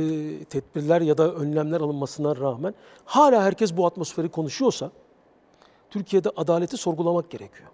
[0.44, 4.90] tedbirler ya da önlemler alınmasına rağmen hala herkes bu atmosferi konuşuyorsa
[5.90, 7.68] Türkiye'de adaleti sorgulamak gerekiyor.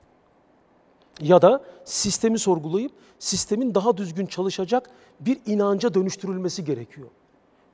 [1.21, 7.09] Ya da sistemi sorgulayıp sistemin daha düzgün çalışacak bir inanca dönüştürülmesi gerekiyor.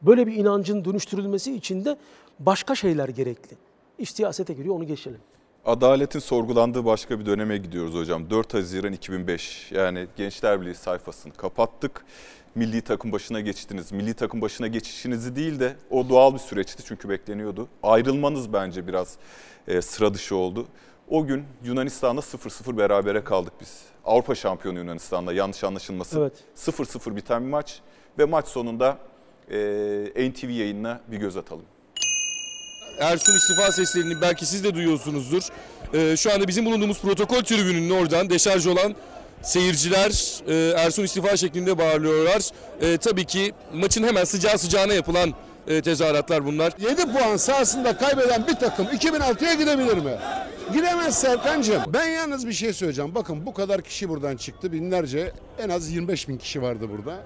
[0.03, 1.97] Böyle bir inancın dönüştürülmesi için de
[2.39, 3.57] başka şeyler gerekli.
[3.99, 5.21] İş siyasete giriyor onu geçelim.
[5.65, 8.31] Adaletin sorgulandığı başka bir döneme gidiyoruz hocam.
[8.31, 12.05] 4 Haziran 2005 yani Gençler Birliği sayfasını kapattık.
[12.55, 13.93] Milli takım başına geçtiniz.
[13.93, 17.69] Milli takım başına geçişinizi değil de o doğal bir süreçti çünkü bekleniyordu.
[17.83, 19.17] Ayrılmanız bence biraz
[19.69, 20.67] e, sıra dışı oldu.
[21.09, 23.83] O gün Yunanistan'da 0-0 berabere kaldık biz.
[24.05, 26.21] Avrupa şampiyonu Yunanistan'da yanlış anlaşılmasın.
[26.21, 26.33] Evet.
[26.57, 27.81] 0-0 biten bir maç
[28.19, 28.99] ve maç sonunda
[29.51, 31.65] e, NTV yayınına bir göz atalım.
[32.99, 35.43] Ersun istifa seslerini belki siz de duyuyorsunuzdur.
[35.95, 38.95] Ee, şu anda bizim bulunduğumuz protokol tribününün oradan deşarj olan
[39.43, 42.43] seyirciler e, Ersun istifa şeklinde bağırıyorlar.
[42.81, 45.35] E, tabii ki maçın hemen sıcağı sıcağına yapılan
[45.69, 46.73] e, tezahüratlar bunlar.
[46.91, 50.17] 7 puan sahasında kaybeden bir takım 2006'ya gidebilir mi?
[50.73, 51.83] Gidemez Serkan'cığım.
[51.87, 53.15] Ben yalnız bir şey söyleyeceğim.
[53.15, 54.73] Bakın bu kadar kişi buradan çıktı.
[54.73, 57.19] Binlerce en az 25 bin kişi vardı burada.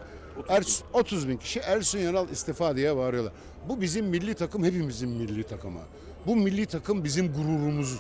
[0.48, 3.32] Ers, 30 bin kişi Ersun Yanal istifa diye bağırıyorlar.
[3.68, 5.80] Bu bizim milli takım hepimizin milli takımı.
[6.26, 7.96] Bu milli takım bizim gururumuz.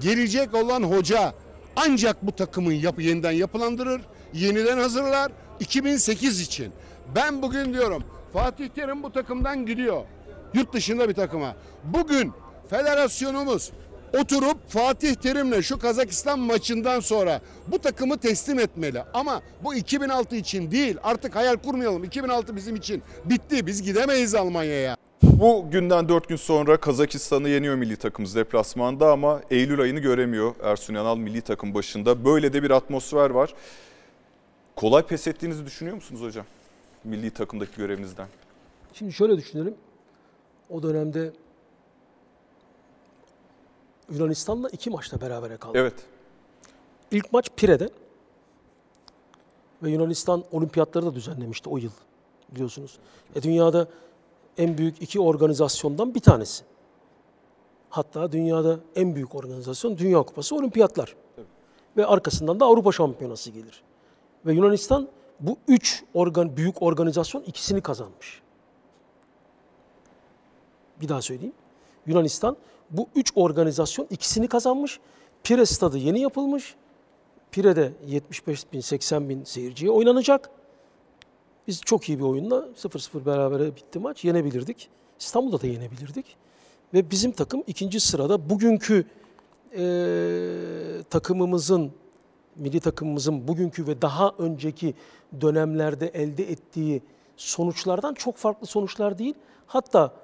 [0.00, 1.34] Gelecek olan hoca
[1.76, 4.00] ancak bu takımın yapı yeniden yapılandırır,
[4.34, 6.72] yeniden hazırlar 2008 için.
[7.14, 10.02] Ben bugün diyorum Fatih Terim bu takımdan gidiyor.
[10.54, 11.56] Yurt dışında bir takıma.
[11.84, 12.32] Bugün
[12.70, 13.72] federasyonumuz
[14.20, 19.02] oturup Fatih Terim'le şu Kazakistan maçından sonra bu takımı teslim etmeli.
[19.14, 20.96] Ama bu 2006 için değil.
[21.02, 22.04] Artık hayal kurmayalım.
[22.04, 23.66] 2006 bizim için bitti.
[23.66, 24.96] Biz gidemeyiz Almanya'ya.
[25.22, 30.94] Bu günden 4 gün sonra Kazakistan'ı yeniyor milli takımımız deplasmanda ama Eylül ayını göremiyor Ersun
[30.94, 32.24] Yanal milli takım başında.
[32.24, 33.54] Böyle de bir atmosfer var.
[34.76, 36.44] Kolay pes ettiğinizi düşünüyor musunuz hocam?
[37.04, 38.26] Milli takımdaki görevinizden.
[38.94, 39.74] Şimdi şöyle düşünelim.
[40.70, 41.32] O dönemde
[44.10, 45.78] Yunanistan'la iki maçta berabere kaldı.
[45.78, 45.94] Evet.
[47.10, 47.90] İlk maç Pire'de
[49.82, 51.90] ve Yunanistan olimpiyatları da düzenlemişti o yıl
[52.50, 52.98] biliyorsunuz.
[53.34, 53.88] E, dünyada
[54.58, 56.64] en büyük iki organizasyondan bir tanesi.
[57.90, 61.16] Hatta dünyada en büyük organizasyon Dünya Kupası olimpiyatlar.
[61.96, 63.82] Ve arkasından da Avrupa Şampiyonası gelir.
[64.46, 65.08] Ve Yunanistan
[65.40, 68.42] bu üç organ, büyük organizasyon ikisini kazanmış.
[71.00, 71.54] Bir daha söyleyeyim.
[72.06, 72.56] Yunanistan
[72.92, 75.00] bu üç organizasyon ikisini kazanmış.
[75.44, 76.74] Pire stadı yeni yapılmış.
[77.50, 80.50] Pire'de 75 bin, 80 bin seyirciye oynanacak.
[81.66, 84.24] Biz çok iyi bir oyunla 0-0 berabere bitti maç.
[84.24, 84.88] Yenebilirdik.
[85.20, 86.36] İstanbul'da da yenebilirdik.
[86.94, 89.06] Ve bizim takım ikinci sırada bugünkü
[89.76, 91.92] eee, takımımızın,
[92.56, 94.94] milli takımımızın bugünkü ve daha önceki
[95.40, 97.02] dönemlerde elde ettiği
[97.36, 99.34] sonuçlardan çok farklı sonuçlar değil.
[99.66, 100.14] Hatta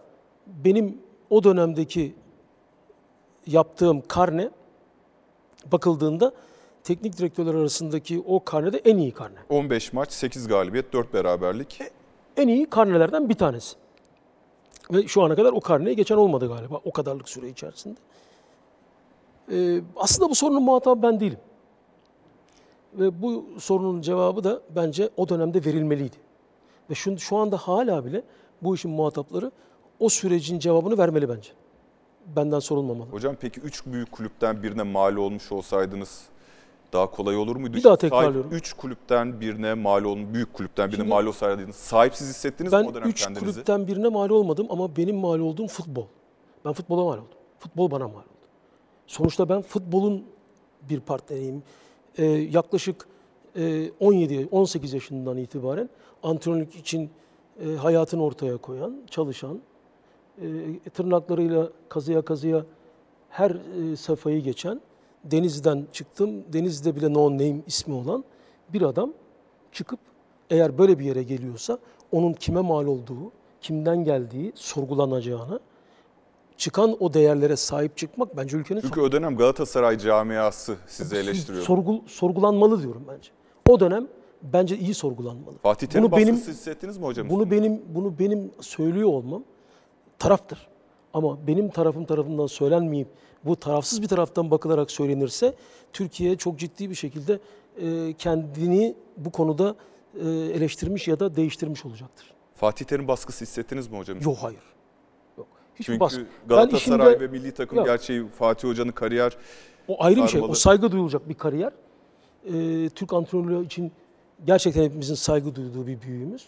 [0.47, 0.99] benim
[1.31, 2.14] o dönemdeki
[3.49, 4.51] yaptığım karne
[5.72, 6.32] bakıldığında
[6.84, 9.38] teknik direktörler arasındaki o karnede en iyi karne.
[9.49, 11.80] 15 maç, 8 galibiyet, 4 beraberlik.
[12.36, 13.76] En iyi karnelerden bir tanesi.
[14.92, 17.99] Ve şu ana kadar o karneye geçen olmadı galiba o kadarlık süre içerisinde.
[19.53, 21.38] Ee, aslında bu sorunun muhatabı ben değilim.
[22.94, 26.16] Ve bu sorunun cevabı da bence o dönemde verilmeliydi.
[26.90, 28.22] Ve şu, şu anda hala bile
[28.62, 29.51] bu işin muhatapları
[30.01, 31.51] o sürecin cevabını vermeli bence.
[32.37, 33.09] Benden sorulmamalı.
[33.11, 36.22] Hocam peki 3 büyük kulüpten birine mal olmuş olsaydınız
[36.93, 37.76] daha kolay olur muydu?
[37.76, 38.51] Bir daha tekrarlıyorum.
[38.53, 42.85] 3 kulüpten birine mal olmuş, büyük kulüpten birine Şimdi- mal olsaydınız sahipsiz hissettiniz mi Ben
[42.85, 43.53] o dönem üç kendinizi?
[43.53, 46.07] kulüpten birine mal olmadım ama benim mal olduğum futbol.
[46.64, 47.24] Ben futbola mal oldum.
[47.59, 48.24] Futbol bana mal oldu.
[49.07, 50.24] Sonuçta ben futbolun
[50.91, 51.62] bir partneriyim.
[52.18, 53.09] Ee, yaklaşık
[53.57, 55.89] e, 17 18 yaşından itibaren
[56.22, 57.11] antrenörlük için
[57.64, 59.59] e, hayatını ortaya koyan, çalışan,
[60.43, 62.64] e, tırnaklarıyla kazıya kazıya
[63.30, 64.80] her e, safhayı geçen,
[65.24, 68.24] Denizli'den çıktım, Denizli'de bile no name ismi olan
[68.72, 69.12] bir adam
[69.72, 70.01] çıkıp
[70.51, 71.78] eğer böyle bir yere geliyorsa
[72.12, 75.61] onun kime mal olduğu, kimden geldiği sorgulanacağına,
[76.57, 81.64] çıkan o değerlere sahip çıkmak bence ülkenin Çünkü o dönem Galatasaray camiası sizi eleştiriyor.
[81.64, 83.30] sorgul, sorgulanmalı diyorum bence.
[83.68, 84.09] O dönem
[84.43, 85.59] bence iyi sorgulanmalı.
[85.62, 87.30] Fatih Terim Bunu benim- hissettiniz mi hocam?
[87.30, 89.45] Bunu benim bunu benim söylüyor olmam
[90.19, 90.69] taraftır.
[91.14, 93.09] Ama benim tarafım tarafından söylenmeyip
[93.45, 95.55] bu tarafsız bir taraftan bakılarak söylenirse
[95.93, 97.39] Türkiye çok ciddi bir şekilde
[97.81, 99.75] e, kendini bu konuda
[100.14, 102.33] e, eleştirmiş ya da değiştirmiş olacaktır.
[102.55, 104.21] Fatih Terim baskısı hissettiniz mi hocam?
[104.21, 104.61] Yok hayır.
[105.39, 105.47] Yok.
[105.75, 106.19] Hiçbir Çünkü baskı.
[106.21, 107.87] Ben Galatasaray işimde- ve milli takım Yok.
[107.87, 109.37] gerçeği Fatih Hoca'nın kariyer
[109.89, 110.41] O ayrı bir şey.
[110.41, 111.73] O saygı duyulacak bir kariyer.
[112.45, 113.93] Ee, Türk antrenörlüğü için
[114.47, 116.47] gerçekten hepimizin saygı duyduğu bir büyüğümüz.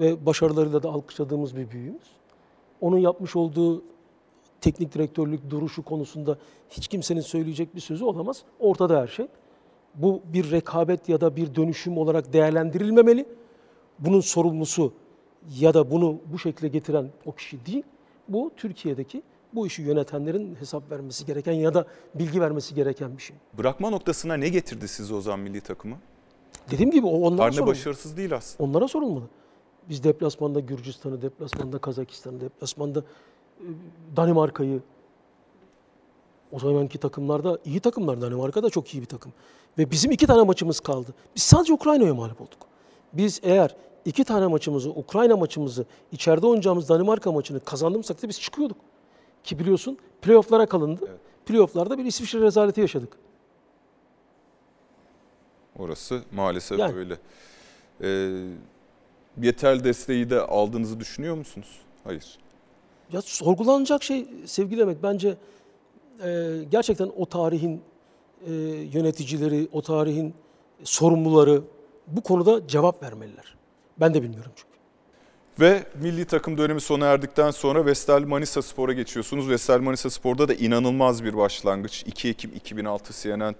[0.00, 2.02] Ve başarılarıyla da alkışladığımız bir büyüğümüz.
[2.82, 3.82] Onun yapmış olduğu
[4.60, 6.38] teknik direktörlük duruşu konusunda
[6.70, 8.42] hiç kimsenin söyleyecek bir sözü olamaz.
[8.60, 9.26] Ortada her şey.
[9.94, 13.26] Bu bir rekabet ya da bir dönüşüm olarak değerlendirilmemeli.
[13.98, 14.92] Bunun sorumlusu
[15.58, 17.82] ya da bunu bu şekilde getiren o kişi değil.
[18.28, 19.22] Bu Türkiye'deki
[19.52, 23.36] bu işi yönetenlerin hesap vermesi gereken ya da bilgi vermesi gereken bir şey.
[23.58, 25.96] Bırakma noktasına ne getirdi sizi o zaman milli takımı?
[26.70, 27.70] Dediğim gibi onlara Karne sorumlu.
[27.70, 28.70] başarısız değil aslında.
[28.70, 29.24] Onlara sorulmalı.
[29.88, 33.00] Biz deplasmanda Gürcistan'ı, deplasmanda Kazakistan'ı, deplasmanda
[33.60, 33.66] e,
[34.16, 34.80] Danimarka'yı
[36.52, 38.20] o zamanki takımlarda iyi takımlar.
[38.20, 39.32] Danimarka da çok iyi bir takım.
[39.78, 41.14] Ve bizim iki tane maçımız kaldı.
[41.36, 42.58] Biz sadece Ukrayna'ya mağlup olduk.
[43.12, 48.76] Biz eğer iki tane maçımızı, Ukrayna maçımızı, içeride oynayacağımız Danimarka maçını kazandımsak da biz çıkıyorduk.
[49.44, 51.18] Ki biliyorsun playofflara kalındı.
[51.46, 53.16] Playofflarda bir İsviçre rezaleti yaşadık.
[55.78, 56.94] Orası maalesef Yani.
[56.96, 57.18] öyle.
[58.00, 58.48] Ee,
[59.40, 61.78] yeterli desteği de aldığınızı düşünüyor musunuz?
[62.04, 62.38] Hayır.
[63.12, 65.36] Ya sorgulanacak şey sevgili demek bence
[66.24, 67.82] e, gerçekten o tarihin
[68.46, 68.52] e,
[68.92, 70.34] yöneticileri, o tarihin
[70.84, 71.62] sorumluları
[72.06, 73.54] bu konuda cevap vermeliler.
[74.00, 74.71] Ben de bilmiyorum çünkü.
[75.60, 79.48] Ve milli takım dönemi sona erdikten sonra Vestel Manisa Spor'a geçiyorsunuz.
[79.48, 82.02] Vestel Manisa Spor'da da inanılmaz bir başlangıç.
[82.06, 83.54] 2 Ekim 2006 CNN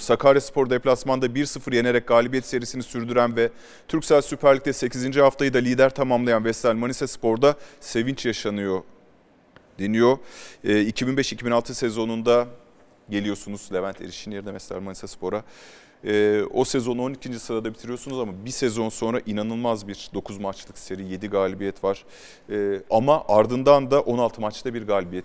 [0.00, 3.50] Sakarya Spor deplasmanda 1-0 yenerek galibiyet serisini sürdüren ve
[3.88, 5.16] Türksel Süper Lig'de 8.
[5.16, 8.82] haftayı da lider tamamlayan Vestel Manisa Spor'da sevinç yaşanıyor
[9.78, 10.18] deniyor.
[10.64, 12.46] Ee, 2005-2006 sezonunda
[13.10, 15.44] geliyorsunuz Levent Eriş'in yerine Vestel Manisa Spor'a.
[16.04, 17.38] Ee, o sezonu 12.
[17.38, 22.04] sırada bitiriyorsunuz ama bir sezon sonra inanılmaz bir 9 maçlık seri 7 galibiyet var.
[22.50, 25.24] Ee, ama ardından da 16 maçta bir galibiyet.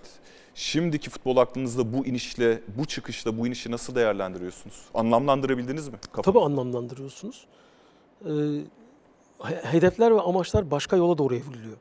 [0.54, 4.82] Şimdiki futbol aklınızda bu inişle, bu çıkışla bu inişi nasıl değerlendiriyorsunuz?
[4.94, 5.94] Anlamlandırabildiniz mi?
[6.12, 6.22] Kafamda?
[6.22, 7.46] Tabii anlamlandırıyorsunuz.
[8.24, 8.28] Ee,
[9.42, 11.76] he- hedefler ve amaçlar başka yola doğru evriliyor.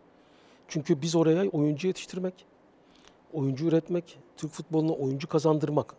[0.68, 2.46] Çünkü biz oraya oyuncu yetiştirmek,
[3.34, 5.96] oyuncu üretmek, Türk futboluna oyuncu kazandırmak.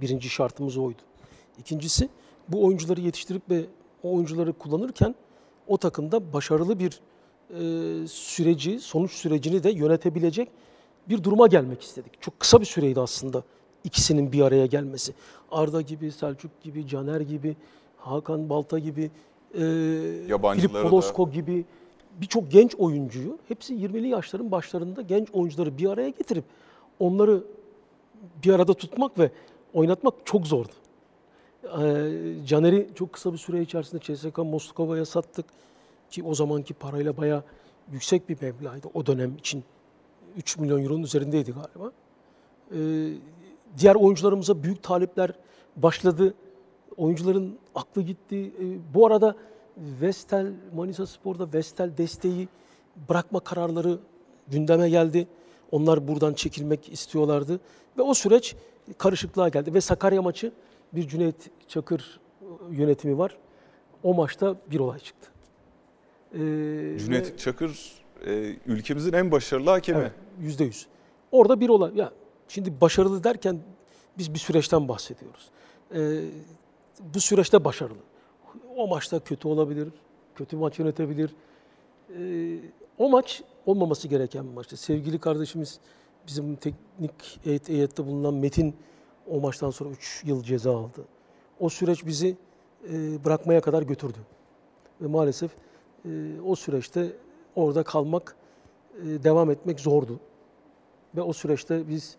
[0.00, 1.02] Birinci şartımız oydu.
[1.58, 2.08] İkincisi
[2.48, 3.64] bu oyuncuları yetiştirip ve
[4.02, 5.14] o oyuncuları kullanırken
[5.66, 7.00] o takımda başarılı bir
[7.50, 10.48] e, süreci, sonuç sürecini de yönetebilecek
[11.08, 12.22] bir duruma gelmek istedik.
[12.22, 13.42] Çok kısa bir süreydi aslında
[13.84, 15.14] ikisinin bir araya gelmesi.
[15.50, 17.56] Arda gibi, Selçuk gibi, Caner gibi,
[17.96, 19.10] Hakan Balta gibi,
[19.54, 19.60] e,
[20.60, 20.82] Filip da.
[20.90, 21.64] Polosko gibi
[22.20, 26.44] birçok genç oyuncuyu, hepsi 20'li yaşların başlarında genç oyuncuları bir araya getirip
[27.00, 27.44] onları
[28.44, 29.30] bir arada tutmak ve
[29.74, 30.72] oynatmak çok zordu.
[31.66, 35.46] Ee, Caner'i çok kısa bir süre içerisinde CSKA Moskova'ya sattık
[36.10, 37.42] ki o zamanki parayla bayağı
[37.92, 39.64] yüksek bir meblağdı o dönem için.
[40.36, 41.92] 3 milyon euronun üzerindeydi galiba.
[42.72, 43.12] Ee,
[43.78, 45.30] diğer oyuncularımıza büyük talipler
[45.76, 46.34] başladı.
[46.96, 48.36] Oyuncuların aklı gitti.
[48.36, 49.36] Ee, bu arada
[49.76, 52.48] Vestel, Manisa Spor'da Vestel desteği
[53.08, 53.98] bırakma kararları
[54.48, 55.28] gündeme geldi.
[55.70, 57.60] Onlar buradan çekilmek istiyorlardı.
[57.98, 58.56] Ve o süreç
[58.98, 59.74] karışıklığa geldi.
[59.74, 60.52] Ve Sakarya maçı
[60.92, 62.20] bir Cüneyt Çakır
[62.70, 63.36] yönetimi var.
[64.02, 65.28] O maçta bir olay çıktı.
[66.34, 67.92] Ee, ve- Cüneyt Çakır
[68.26, 69.98] e, ülkemizin en başarılı hakemi.
[69.98, 70.86] Evet, yüzde yüz.
[71.32, 71.92] Orada bir olay.
[71.94, 72.12] Ya
[72.48, 73.58] şimdi başarılı derken
[74.18, 75.50] biz bir süreçten bahsediyoruz.
[75.94, 76.20] Ee,
[77.14, 77.98] bu süreçte başarılı.
[78.76, 79.88] O maçta kötü olabilir,
[80.34, 81.30] kötü maç yönetebilir.
[82.18, 82.58] Ee,
[82.98, 84.76] o maç olmaması gereken bir maçtı.
[84.76, 85.78] Sevgili kardeşimiz,
[86.26, 88.76] bizim teknik heyet, heyette bulunan Metin
[89.30, 91.04] o maçtan sonra 3 yıl ceza aldı.
[91.60, 92.36] O süreç bizi
[92.92, 94.18] e, bırakmaya kadar götürdü.
[95.00, 95.50] Ve maalesef
[96.04, 96.10] e,
[96.46, 97.12] o süreçte
[97.54, 98.36] orada kalmak
[98.98, 100.20] e, devam etmek zordu.
[101.16, 102.16] Ve o süreçte biz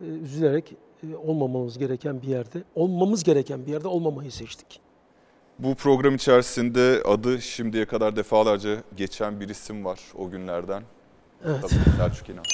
[0.00, 4.80] e, üzülerek e, olmamamız gereken bir yerde, olmamız gereken bir yerde olmamayı seçtik.
[5.58, 10.82] Bu program içerisinde adı şimdiye kadar defalarca geçen bir isim var o günlerden.
[11.44, 11.62] Evet.
[11.62, 12.44] Tabii Selçuk İnan.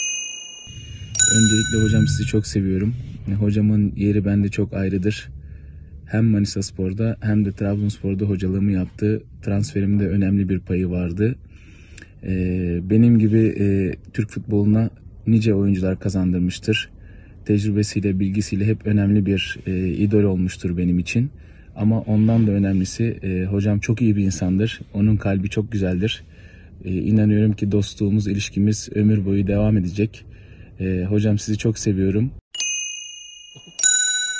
[1.31, 2.95] Öncelikle hocam sizi çok seviyorum.
[3.39, 5.29] Hocamın yeri bende çok ayrıdır.
[6.07, 9.23] Hem Manisa Spor'da hem de Trabzonspor'da hocalığımı yaptı.
[9.43, 11.37] Transferimde önemli bir payı vardı.
[12.23, 14.91] Ee, benim gibi e, Türk futboluna
[15.27, 16.91] nice oyuncular kazandırmıştır.
[17.45, 21.31] Tecrübesiyle, bilgisiyle hep önemli bir e, idol olmuştur benim için.
[21.77, 24.81] Ama ondan da önemlisi e, hocam çok iyi bir insandır.
[24.95, 26.23] Onun kalbi çok güzeldir.
[26.85, 30.25] E, inanıyorum ki dostluğumuz, ilişkimiz ömür boyu devam edecek.
[30.81, 32.31] Ee, hocam sizi çok seviyorum.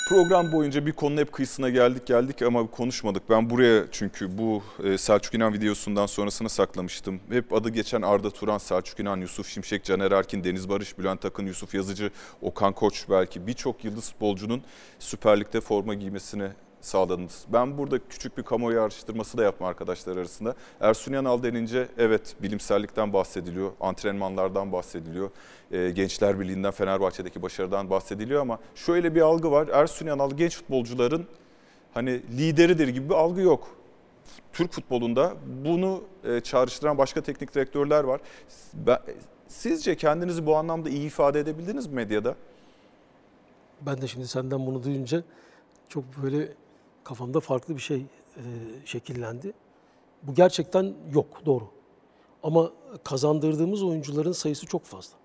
[0.09, 3.23] Program boyunca bir konunun hep kıyısına geldik geldik ama konuşmadık.
[3.31, 7.21] Ben buraya çünkü bu e, Selçuk İnan videosundan sonrasını saklamıştım.
[7.31, 11.47] Hep adı geçen Arda Turan, Selçuk İnan, Yusuf Şimşek, Caner Erkin, Deniz Barış, Bülent Akın,
[11.47, 12.11] Yusuf Yazıcı,
[12.43, 14.63] Okan Koç belki birçok yıldız futbolcunun
[14.99, 16.49] Süper Lig'de forma giymesini
[16.81, 17.45] sağladınız.
[17.49, 20.55] Ben burada küçük bir kamuoyu araştırması da yapma arkadaşlar arasında.
[20.81, 25.31] Ersun Yanal denince evet bilimsellikten bahsediliyor, antrenmanlardan bahsediliyor.
[25.71, 29.69] E, Gençler Birliği'nden Fenerbahçe'deki başarıdan bahsediliyor ama şöyle bir algı var.
[29.69, 31.27] Ersun Yanal genç futbolcuların
[31.95, 33.77] hani lideridir gibi bir algı yok.
[34.53, 38.21] Türk futbolunda bunu e, çağrıştıran başka teknik direktörler var.
[39.49, 42.35] Sizce kendinizi bu anlamda iyi ifade edebildiniz mi medyada?
[43.81, 45.23] Ben de şimdi senden bunu duyunca
[45.89, 46.49] çok böyle
[47.05, 48.43] kafamda farklı bir şey e,
[48.85, 49.53] şekillendi.
[50.23, 51.65] Bu gerçekten yok, doğru.
[52.43, 52.71] Ama
[53.05, 55.17] kazandırdığımız oyuncuların sayısı çok fazla.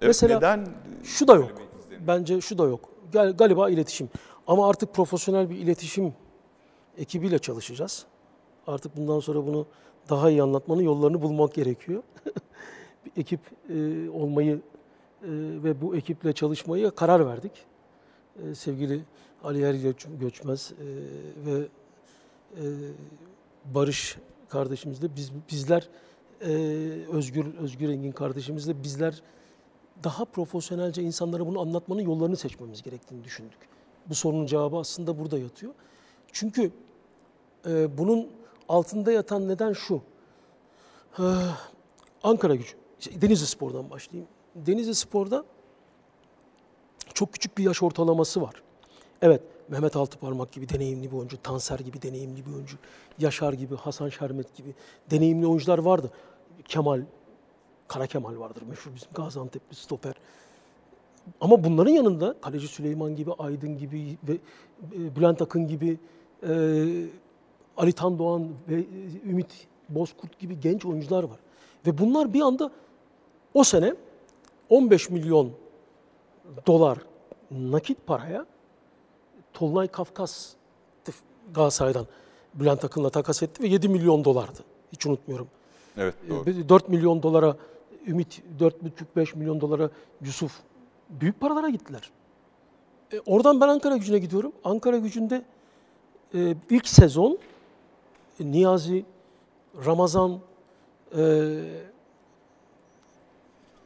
[0.00, 0.68] Evet, Mesela neden
[1.04, 1.52] Şu da yok.
[2.06, 2.88] Bence şu da yok.
[3.12, 4.08] Gal- Galiba iletişim.
[4.46, 6.14] Ama artık profesyonel bir iletişim
[6.98, 8.06] ekibiyle çalışacağız.
[8.66, 9.66] Artık bundan sonra bunu
[10.10, 12.02] daha iyi anlatmanın yollarını bulmak gerekiyor.
[13.04, 14.60] bir ekip e, olmayı e,
[15.64, 17.52] ve bu ekiple çalışmayı karar verdik.
[18.42, 19.04] E, sevgili
[19.44, 20.86] Ali Er Göç- Göçmez e,
[21.46, 21.66] ve
[22.56, 22.62] e,
[23.74, 24.18] Barış
[24.48, 25.88] kardeşimizle biz bizler
[26.40, 26.50] e,
[27.12, 29.22] Özgür Özgür Engin kardeşimizle bizler
[30.04, 33.58] daha profesyonelce insanlara bunu anlatmanın yollarını seçmemiz gerektiğini düşündük.
[34.06, 35.74] Bu sorunun cevabı aslında burada yatıyor.
[36.32, 36.70] Çünkü
[37.66, 38.28] e, bunun
[38.68, 40.02] altında yatan neden şu.
[41.18, 41.22] Ee,
[42.22, 42.72] Ankara gücü.
[43.20, 44.28] Denizli Spor'dan başlayayım.
[44.54, 45.44] Denizli Spor'da
[47.14, 48.62] çok küçük bir yaş ortalaması var.
[49.24, 52.76] Evet, Mehmet Altıparmak gibi deneyimli bir oyuncu, Tanser gibi deneyimli bir oyuncu,
[53.18, 54.74] Yaşar gibi, Hasan Şermet gibi
[55.10, 56.10] deneyimli oyuncular vardı.
[56.64, 57.02] Kemal,
[57.88, 60.14] Kara Kemal vardır meşhur bizim Gaziantep'li stoper.
[61.40, 65.98] Ama bunların yanında kaleci Süleyman gibi, Aydın gibi ve e, Bülent Akın gibi,
[66.42, 66.52] e,
[67.76, 68.84] Ali Tan Doğan ve e,
[69.30, 71.38] Ümit Bozkurt gibi genç oyuncular var.
[71.86, 72.70] Ve bunlar bir anda
[73.54, 73.94] o sene
[74.68, 75.52] 15 milyon
[76.66, 76.98] dolar
[77.50, 78.46] nakit paraya
[79.54, 80.52] Tolunay Kafkas
[81.54, 82.06] Galatasaray'dan
[82.54, 84.58] Bülent Akın'la takas etti ve 7 milyon dolardı.
[84.92, 85.48] Hiç unutmuyorum.
[85.96, 86.50] Evet doğru.
[86.50, 87.56] E, 4 milyon dolara
[88.06, 89.90] Ümit, 4,5-5 milyon dolara
[90.20, 90.52] Yusuf.
[91.10, 92.10] Büyük paralara gittiler.
[93.12, 94.52] E, oradan ben Ankara gücüne gidiyorum.
[94.64, 95.44] Ankara gücünde
[96.34, 97.38] e, ilk sezon
[98.40, 99.04] e, Niyazi,
[99.86, 100.40] Ramazan,
[101.16, 101.22] e,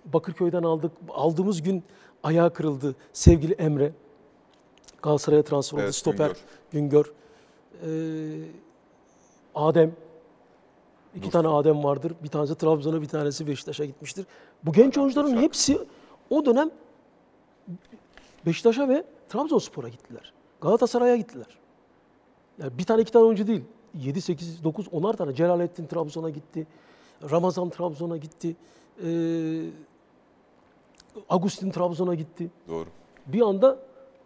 [0.04, 0.92] Bakırköy'den aldık.
[1.10, 1.82] Aldığımız gün
[2.22, 2.94] ayağı kırıldı.
[3.12, 3.92] Sevgili Emre.
[5.02, 5.84] Galatasaray'a transfer oldu.
[5.84, 6.32] Evet, Stoper
[6.72, 7.12] Güngör.
[7.82, 7.90] E,
[9.54, 9.92] Adem.
[11.14, 12.12] İki tane Adem vardır.
[12.22, 14.26] Bir tanesi Trabzon'a, bir tanesi Beşiktaş'a gitmiştir.
[14.62, 15.78] Bu genç oyuncuların hepsi
[16.30, 16.70] o dönem
[18.46, 20.32] Beşiktaş'a ve Trabzonspor'a gittiler.
[20.60, 21.58] Galatasaray'a gittiler.
[22.62, 23.64] Yani bir tane iki tane oyuncu değil.
[23.94, 25.34] 7, 8, 9, 10'ar tane.
[25.34, 26.66] Celalettin Trabzon'a gitti.
[27.30, 28.56] Ramazan Trabzon'a gitti.
[29.04, 29.64] Ee,
[31.28, 32.50] Agustin Trabzon'a gitti.
[32.68, 32.86] Doğru.
[33.26, 33.78] Bir anda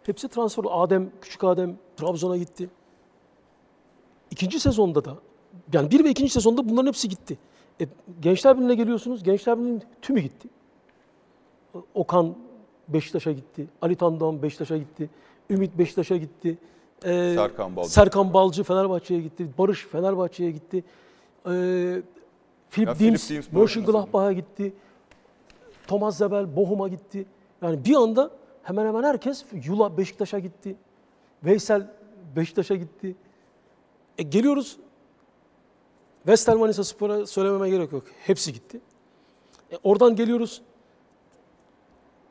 [0.07, 0.63] hepsi transfer.
[0.63, 0.73] oldu.
[0.73, 2.69] Adem, küçük Adem Trabzon'a gitti.
[4.31, 5.15] İkinci sezonda da
[5.73, 7.37] yani bir ve ikinci sezonda bunların hepsi gitti.
[7.81, 7.85] E,
[8.21, 9.23] Gençler Birliği'ne geliyorsunuz.
[9.23, 10.49] Gençler Birliği'nin tümü gitti.
[11.93, 12.35] Okan
[12.87, 13.67] Beşiktaş'a gitti.
[13.81, 15.09] Ali Tandoğan Beşiktaş'a gitti.
[15.49, 16.57] Ümit Beşiktaş'a gitti.
[17.05, 17.89] Ee, Serkan Balcı.
[17.91, 19.47] Serkan Balcı Fenerbahçe'ye gitti.
[19.57, 20.83] Barış Fenerbahçe'ye gitti.
[21.45, 22.01] Ee,
[22.71, 24.73] Philip Ya Deans Deans, Mönchengladbach'a gitti.
[25.87, 27.25] Thomas Zebel Bochum'a gitti.
[27.61, 28.31] Yani bir anda
[28.63, 30.75] hemen hemen herkes Yula Beşiktaş'a gitti.
[31.43, 31.91] Veysel
[32.35, 33.15] Beşiktaş'a gitti.
[34.17, 34.77] E, geliyoruz
[36.27, 38.03] Vestel Manisa Spor'a söylememe gerek yok.
[38.19, 38.81] Hepsi gitti.
[39.71, 40.61] E, oradan geliyoruz.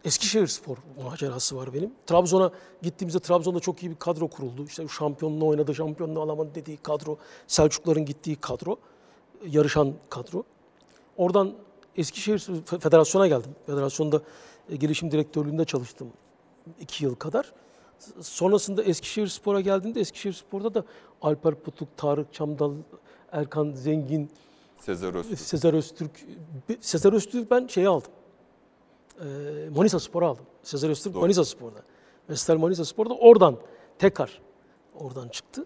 [0.04, 1.92] Eskişehir Spor macerası var benim.
[2.06, 2.50] Trabzon'a
[2.82, 4.64] gittiğimizde Trabzon'da çok iyi bir kadro kuruldu.
[4.66, 7.18] İşte şampiyonluğu oynadı, şampiyonluğu alamadı dediği kadro.
[7.46, 8.76] Selçukların gittiği kadro.
[9.46, 10.44] Yarışan kadro.
[11.16, 11.52] Oradan
[11.96, 13.50] Eskişehir Fe- Federasyon'a geldim.
[13.66, 14.22] Federasyonda
[14.70, 16.08] e, gelişim direktörlüğünde çalıştım
[16.80, 17.52] iki yıl kadar.
[18.20, 20.84] Sonrasında Eskişehir Spor'a geldiğimde Eskişehir Spor'da da
[21.22, 22.72] Alper Putuk, Tarık Çamdal,
[23.32, 24.30] Erkan Zengin,
[24.78, 25.38] Sezer Öztürk.
[25.38, 26.10] Sezer Öztürk.
[26.80, 28.10] Sezer Öztürk ben şeyi aldım.
[29.20, 29.24] Ee,
[29.76, 30.44] Manisa Spor'a aldım.
[30.62, 31.20] Sezer Öztürk Doğru.
[31.20, 31.82] Manisa Spor'da.
[32.30, 33.56] Vestel Manisa Spor'da oradan
[33.98, 34.40] tekrar
[34.94, 35.64] oradan çıktı.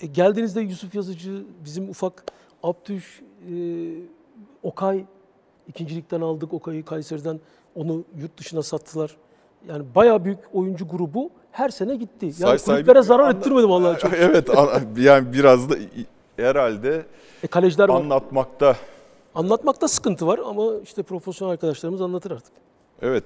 [0.00, 2.24] E, geldiğinizde Yusuf Yazıcı, bizim ufak
[2.62, 3.54] Abdüş, e,
[4.62, 5.04] Okay
[5.68, 7.40] ikincilikten aldık Okay'ı Kayseri'den.
[7.74, 9.16] Onu yurt dışına sattılar.
[9.68, 12.26] Yani bayağı büyük oyuncu grubu her sene gitti.
[12.26, 13.40] Yani Say say kulüplere zarar bitmiyor.
[13.40, 14.12] ettirmedim Allah'a çok.
[14.12, 15.74] evet an- yani biraz da
[16.36, 17.06] herhalde
[17.42, 18.00] E, kaleciler var.
[18.00, 18.76] anlatmakta.
[19.34, 22.52] Anlatmakta sıkıntı var ama işte profesyonel arkadaşlarımız anlatır artık.
[23.02, 23.24] Evet.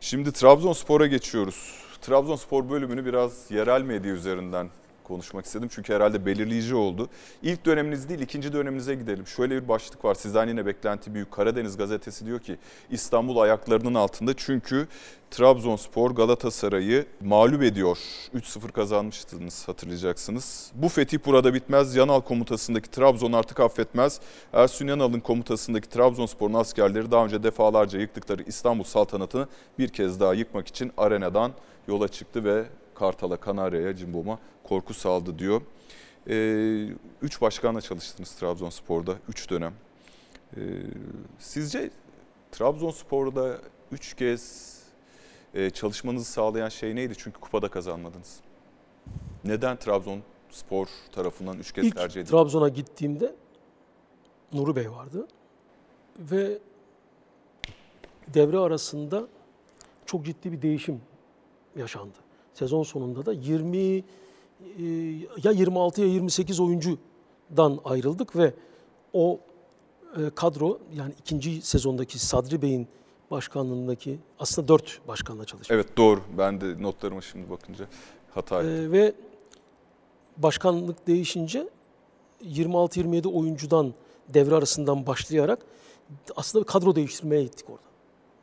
[0.00, 1.74] Şimdi Trabzonspor'a geçiyoruz.
[2.02, 4.68] Trabzonspor bölümünü biraz yerel medya üzerinden
[5.04, 5.68] konuşmak istedim.
[5.72, 7.08] Çünkü herhalde belirleyici oldu.
[7.42, 9.26] İlk döneminiz değil, ikinci döneminize gidelim.
[9.26, 10.14] Şöyle bir başlık var.
[10.14, 11.32] Sizden yine beklenti büyük.
[11.32, 12.56] Karadeniz gazetesi diyor ki
[12.90, 14.34] İstanbul ayaklarının altında.
[14.36, 14.88] Çünkü
[15.30, 17.98] Trabzonspor Galatasaray'ı mağlup ediyor.
[18.34, 20.72] 3-0 kazanmıştınız hatırlayacaksınız.
[20.74, 21.96] Bu fetih burada bitmez.
[21.96, 24.20] Yanal komutasındaki Trabzon artık affetmez.
[24.52, 29.48] Ersun Yanal'ın komutasındaki Trabzonspor'un askerleri daha önce defalarca yıktıkları İstanbul saltanatını
[29.78, 31.52] bir kez daha yıkmak için arenadan
[31.88, 32.64] yola çıktı ve
[32.94, 35.62] Kartal'a, Kanarya'ya, Cimbom'a korku saldı diyor.
[36.28, 36.88] Ee,
[37.22, 39.72] üç başkanla çalıştınız Trabzonspor'da, üç dönem.
[40.56, 40.60] Ee,
[41.38, 41.90] sizce
[42.52, 43.58] Trabzonspor'da
[43.92, 44.74] üç kez
[45.54, 47.14] e, çalışmanızı sağlayan şey neydi?
[47.18, 48.40] Çünkü kupada kazanmadınız.
[49.44, 52.30] Neden Trabzonspor tarafından üç kez İlk tercih edildi?
[52.30, 53.34] Trabzon'a gittiğimde
[54.52, 55.26] Nuri Bey vardı
[56.18, 56.58] ve
[58.34, 59.26] devre arasında
[60.06, 61.00] çok ciddi bir değişim
[61.76, 62.18] yaşandı.
[62.54, 64.02] Sezon sonunda da 20 e,
[65.44, 68.54] ya 26 ya 28 oyuncudan ayrıldık ve
[69.12, 69.40] o
[70.16, 72.88] e, kadro yani ikinci sezondaki Sadri Bey'in
[73.30, 75.74] başkanlığındaki aslında dört başkanla çalıştık.
[75.74, 76.20] Evet doğru.
[76.38, 77.86] Ben de notlarıma şimdi bakınca
[78.34, 78.70] hata ettim.
[78.70, 79.14] Ee, ve
[80.36, 81.68] başkanlık değişince
[82.44, 83.94] 26-27 oyuncudan
[84.28, 85.58] devre arasından başlayarak
[86.36, 87.82] aslında kadro değiştirmeye gittik orada.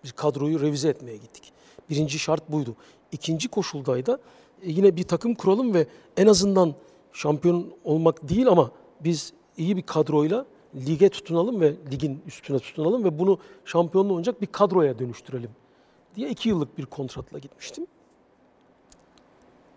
[0.03, 1.53] Biz kadroyu revize etmeye gittik.
[1.89, 2.75] Birinci şart buydu.
[3.11, 4.19] İkinci koşuldaydı
[4.61, 5.87] e, yine bir takım kuralım ve
[6.17, 6.73] en azından
[7.13, 10.45] şampiyon olmak değil ama biz iyi bir kadroyla
[10.75, 15.49] lige tutunalım ve ligin üstüne tutunalım ve bunu şampiyonluğu oynayacak bir kadroya dönüştürelim
[16.15, 17.87] diye iki yıllık bir kontratla gitmiştim.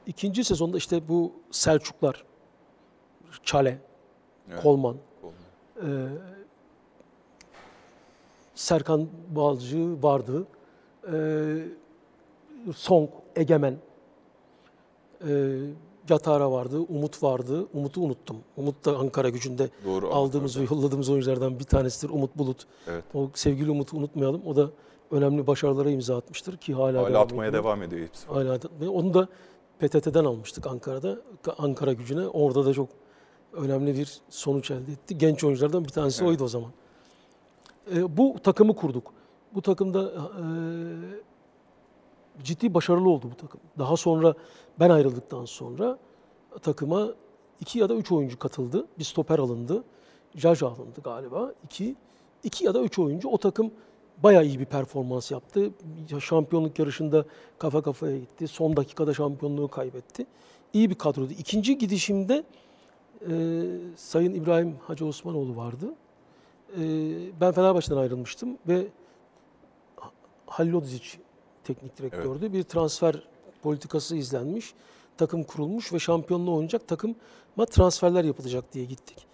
[0.07, 2.24] İkinci sezonda işte bu Selçuklar,
[3.45, 3.78] Çale,
[4.51, 4.62] Evet.
[4.62, 6.07] Kolman, Kolman.
[6.07, 6.09] e,
[8.55, 10.47] Serkan Balcı vardı.
[11.12, 11.14] E,
[12.77, 13.77] Song, Egemen,
[15.29, 15.57] e,
[16.09, 17.67] Yatara vardı, Umut vardı.
[17.75, 18.37] Umut'u unuttum.
[18.57, 20.15] Umut da Ankara gücünde Doğru.
[20.15, 22.12] aldığımız ve yolladığımız oyunculardan bir tanesidir.
[22.15, 22.67] Umut Bulut.
[22.89, 23.05] Evet.
[23.15, 24.43] O sevgili Umut'u unutmayalım.
[24.47, 24.71] O da
[25.11, 27.62] önemli başarılara imza atmıştır ki hala, Hala atmaya ediyor.
[27.65, 28.27] devam ediyor hepsi.
[28.27, 28.59] Hala.
[28.91, 29.29] Onu da
[29.79, 31.19] PTT'den almıştık Ankara'da.
[31.59, 32.29] Ankara gücüne.
[32.29, 32.89] Orada da çok
[33.53, 35.19] önemli bir sonuç elde etti.
[35.19, 36.31] Genç oyunculardan bir tanesi Evet.
[36.31, 36.71] oydu o zaman.
[37.95, 39.12] E, bu takımı kurduk.
[39.55, 40.45] Bu takımda e,
[42.43, 43.61] ciddi başarılı oldu bu takım.
[43.78, 44.35] Daha sonra
[44.80, 45.99] ben ayrıldıktan sonra
[46.62, 47.09] takıma
[47.61, 48.87] iki ya da üç oyuncu katıldı.
[48.99, 49.85] Bir stoper alındı.
[50.35, 51.53] Jaja alındı galiba.
[51.64, 51.97] İki,
[52.43, 53.28] iki ya da üç oyuncu.
[53.28, 53.70] O takım
[54.22, 55.70] bayağı iyi bir performans yaptı.
[56.20, 57.24] Şampiyonluk yarışında
[57.59, 58.49] kafa kafaya gitti.
[58.49, 60.26] Son dakikada şampiyonluğu kaybetti.
[60.72, 61.32] İyi bir kadroydu.
[61.32, 62.45] İkinci gidişimde
[63.30, 63.35] e,
[63.97, 65.95] Sayın İbrahim Hacı Osmanoğlu vardı.
[66.72, 66.80] E,
[67.41, 68.87] ben Fenerbahçe'den ayrılmıştım ve
[70.47, 71.18] Halil Odzic
[71.65, 72.53] teknik direktördü.
[72.53, 73.23] Bir transfer
[73.62, 74.75] politikası izlenmiş.
[75.17, 79.27] Takım kurulmuş ve şampiyonluğu oynayacak takıma transferler yapılacak diye gittik.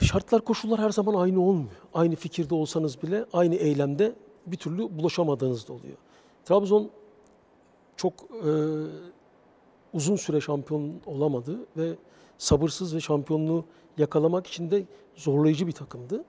[0.00, 1.70] Şartlar, koşullar her zaman aynı olmuyor.
[1.94, 4.14] Aynı fikirde olsanız bile aynı eylemde
[4.46, 5.96] bir türlü bulaşamadığınız da oluyor.
[6.44, 6.90] Trabzon
[7.96, 8.50] çok e,
[9.92, 11.94] uzun süre şampiyon olamadı ve
[12.38, 13.64] sabırsız ve şampiyonluğu
[13.98, 14.84] yakalamak için de
[15.16, 16.24] zorlayıcı bir takımdı.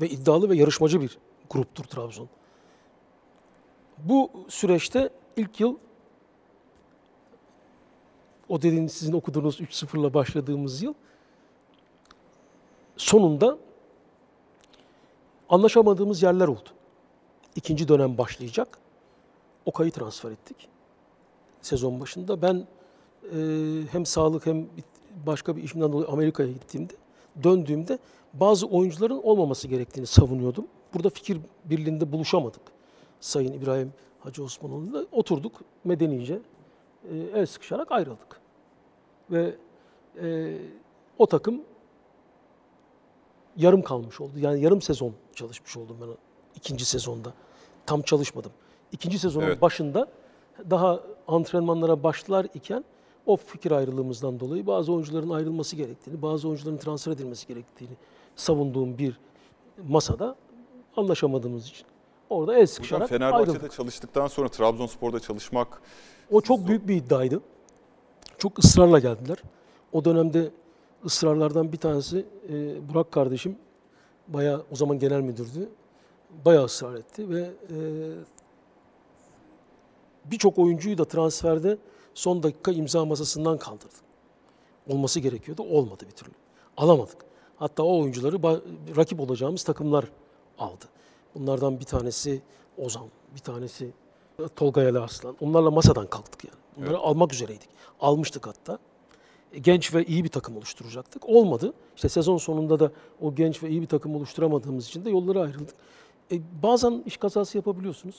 [0.00, 1.18] Ve iddialı ve yarışmacı bir
[1.50, 2.28] gruptur Trabzon.
[4.04, 5.76] Bu süreçte ilk yıl
[8.48, 10.94] o dediğiniz sizin okuduğunuz 3-0'la başladığımız yıl
[12.96, 13.58] sonunda
[15.48, 16.68] anlaşamadığımız yerler oldu.
[17.56, 18.78] İkinci dönem başlayacak.
[19.66, 20.68] Okay'ı transfer ettik.
[21.62, 22.66] Sezon başında ben
[23.24, 23.38] e,
[23.92, 24.66] hem sağlık hem
[25.26, 26.92] başka bir işimden dolayı Amerika'ya gittiğimde
[27.42, 27.98] döndüğümde
[28.32, 30.66] bazı oyuncuların olmaması gerektiğini savunuyordum.
[30.94, 32.62] Burada fikir birliğinde buluşamadık.
[33.22, 35.52] Sayın İbrahim Hacı Osmanoğlu'yla oturduk
[35.84, 36.38] medenice
[37.12, 38.40] e, el sıkışarak ayrıldık.
[39.30, 39.54] Ve
[40.22, 40.58] e,
[41.18, 41.62] o takım
[43.56, 44.32] yarım kalmış oldu.
[44.36, 46.08] Yani yarım sezon çalışmış oldum ben
[46.56, 47.32] ikinci sezonda.
[47.86, 48.52] Tam çalışmadım.
[48.92, 49.62] İkinci sezonun Evet.
[49.62, 50.08] başında
[50.70, 52.84] daha antrenmanlara başlar iken
[53.26, 57.94] o fikir ayrılığımızdan dolayı bazı oyuncuların ayrılması gerektiğini, bazı oyuncuların transfer edilmesi gerektiğini
[58.36, 59.18] savunduğum bir
[59.88, 60.36] masada
[60.96, 61.86] anlaşamadığımız için
[62.32, 63.72] orada el Hocam sıkışarak Fenerbahçe'de ayrıldık.
[63.72, 65.82] çalıştıktan sonra Trabzonspor'da çalışmak
[66.30, 67.40] O çok büyük bir iddiaydı.
[68.38, 69.38] Çok ısrarla geldiler.
[69.92, 70.50] O dönemde
[71.04, 73.56] ısrarlardan bir tanesi e, Burak kardeşim
[74.28, 75.68] bayağı o zaman genel müdürdü.
[76.44, 77.76] Bayağı ısrar etti ve e,
[80.24, 81.78] birçok oyuncuyu da transferde
[82.14, 83.94] son dakika imza masasından kaldırdı.
[84.88, 85.62] Olması gerekiyordu.
[85.62, 86.32] Olmadı bir türlü.
[86.76, 87.16] Alamadık.
[87.56, 88.42] Hatta o oyuncuları
[88.96, 90.04] rakip olacağımız takımlar
[90.58, 90.84] aldı.
[91.34, 92.42] Bunlardan bir tanesi
[92.78, 93.90] Ozan, bir tanesi
[94.56, 95.36] Tolga Yalı Arslan.
[95.40, 96.56] Onlarla masadan kalktık yani.
[96.76, 97.68] Bunları almak üzereydik.
[98.00, 98.78] Almıştık hatta.
[99.52, 101.28] E, Genç ve iyi bir takım oluşturacaktık.
[101.28, 101.72] Olmadı.
[101.96, 105.74] İşte sezon sonunda da o genç ve iyi bir takım oluşturamadığımız için de yollara ayrıldık.
[106.32, 108.16] E, bazen iş kazası yapabiliyorsunuz.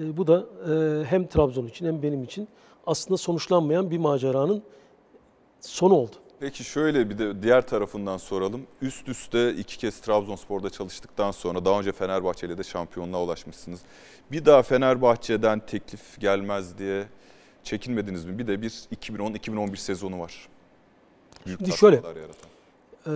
[0.00, 2.48] E, bu da e, hem Trabzon için hem benim için
[2.86, 4.62] aslında sonuçlanmayan bir maceranın
[5.60, 6.16] sonu oldu.
[6.42, 8.66] Peki şöyle bir de diğer tarafından soralım.
[8.80, 13.80] Üst üste iki kez Trabzonspor'da çalıştıktan sonra daha önce Fenerbahçe'yle de şampiyonluğa ulaşmışsınız.
[14.32, 17.06] Bir daha Fenerbahçe'den teklif gelmez diye
[17.64, 18.38] çekinmediniz mi?
[18.38, 20.48] Bir de bir 2010-2011 sezonu var.
[21.46, 22.50] Büyük Şimdi şöyle, yaratan.
[23.06, 23.12] Ee,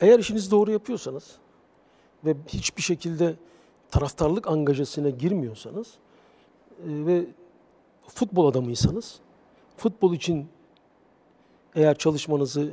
[0.00, 1.36] eğer işinizi doğru yapıyorsanız
[2.24, 3.34] ve hiçbir şekilde
[3.90, 7.24] taraftarlık angajesine girmiyorsanız e, ve
[8.08, 9.20] futbol adamıysanız,
[9.76, 10.48] futbol için
[11.76, 12.72] eğer çalışmanızı,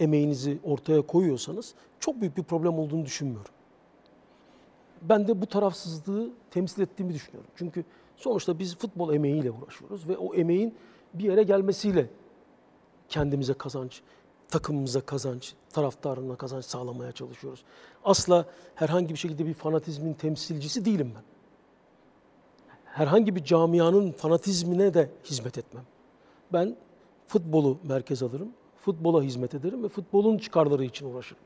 [0.00, 3.52] emeğinizi ortaya koyuyorsanız çok büyük bir problem olduğunu düşünmüyorum.
[5.02, 7.50] Ben de bu tarafsızlığı temsil ettiğimi düşünüyorum.
[7.56, 7.84] Çünkü
[8.16, 10.74] sonuçta biz futbol emeğiyle uğraşıyoruz ve o emeğin
[11.14, 12.10] bir yere gelmesiyle
[13.08, 14.00] kendimize kazanç,
[14.50, 17.64] takımımıza kazanç, taraftarına kazanç sağlamaya çalışıyoruz.
[18.04, 21.22] Asla herhangi bir şekilde bir fanatizmin temsilcisi değilim ben.
[22.84, 25.84] Herhangi bir camianın fanatizmine de hizmet etmem.
[26.52, 26.76] Ben
[27.26, 28.48] futbolu merkez alırım,
[28.84, 31.42] futbola hizmet ederim ve futbolun çıkarları için uğraşırım.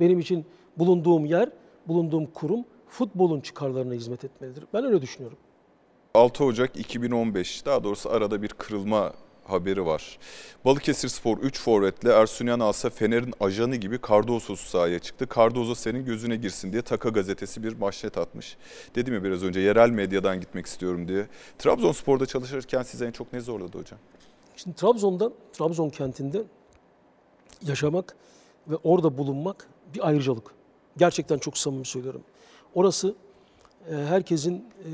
[0.00, 0.44] Benim için
[0.78, 1.50] bulunduğum yer,
[1.88, 4.64] bulunduğum kurum futbolun çıkarlarına hizmet etmelidir.
[4.74, 5.38] Ben öyle düşünüyorum.
[6.14, 9.12] 6 Ocak 2015 daha doğrusu arada bir kırılma
[9.44, 10.18] haberi var.
[10.64, 15.26] Balıkesir Spor 3 forvetle Ersun Yanalsa Fener'in ajanı gibi Cardozo'su sahaya çıktı.
[15.36, 18.56] Cardozo senin gözüne girsin diye Taka gazetesi bir manşet atmış.
[18.94, 21.26] Dedim ya biraz önce yerel medyadan gitmek istiyorum diye.
[21.58, 23.98] Trabzonspor'da çalışırken size en çok ne zorladı hocam?
[24.56, 26.44] Şimdi Trabzon'da, Trabzon kentinde
[27.62, 28.16] yaşamak
[28.68, 30.54] ve orada bulunmak bir ayrıcalık.
[30.96, 32.22] Gerçekten çok samimi söylüyorum.
[32.74, 33.14] Orası
[33.90, 34.92] e, herkesin e,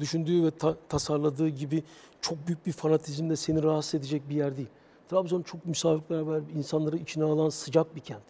[0.00, 1.84] düşündüğü ve ta- tasarladığı gibi
[2.20, 4.68] çok büyük bir fanatizmle seni rahatsız edecek bir yer değil.
[5.10, 8.22] Trabzon çok misafirperver, insanları içine alan sıcak bir kent.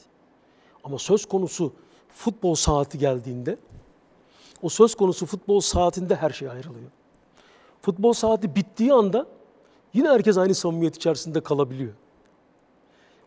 [0.84, 1.72] Ama söz konusu
[2.08, 3.58] futbol saati geldiğinde,
[4.62, 6.90] o söz konusu futbol saatinde her şey ayrılıyor.
[7.82, 9.26] Futbol saati bittiği anda
[9.94, 11.92] yine herkes aynı samimiyet içerisinde kalabiliyor.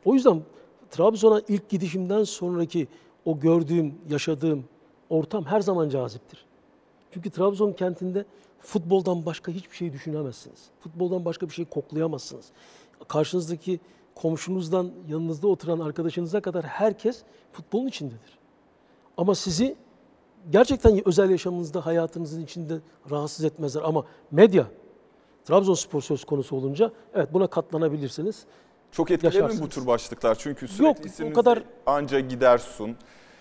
[0.05, 0.41] O yüzden
[0.91, 2.88] Trabzon'a ilk gidişimden sonraki
[3.26, 4.65] o gördüğüm, yaşadığım
[5.09, 6.45] ortam her zaman caziptir.
[7.11, 8.26] Çünkü Trabzon kentinde
[8.59, 10.65] futboldan başka hiçbir şey düşünemezsiniz.
[10.80, 12.45] Futboldan başka bir şey koklayamazsınız.
[13.07, 13.80] Karşınızdaki
[14.15, 18.38] komşunuzdan yanınızda oturan arkadaşınıza kadar herkes futbolun içindedir.
[19.18, 19.76] Ama sizi
[20.51, 22.80] gerçekten özel yaşamınızda, hayatınızın içinde
[23.11, 23.82] rahatsız etmezler.
[23.82, 24.68] Ama medya,
[25.47, 28.45] Trabzonspor söz konusu olunca evet buna katlanabilirsiniz.
[28.91, 30.35] Çok etkili mi bu tür başlıklar?
[30.35, 32.95] Çünkü sürekli Yok, o kadar- anca gidersun.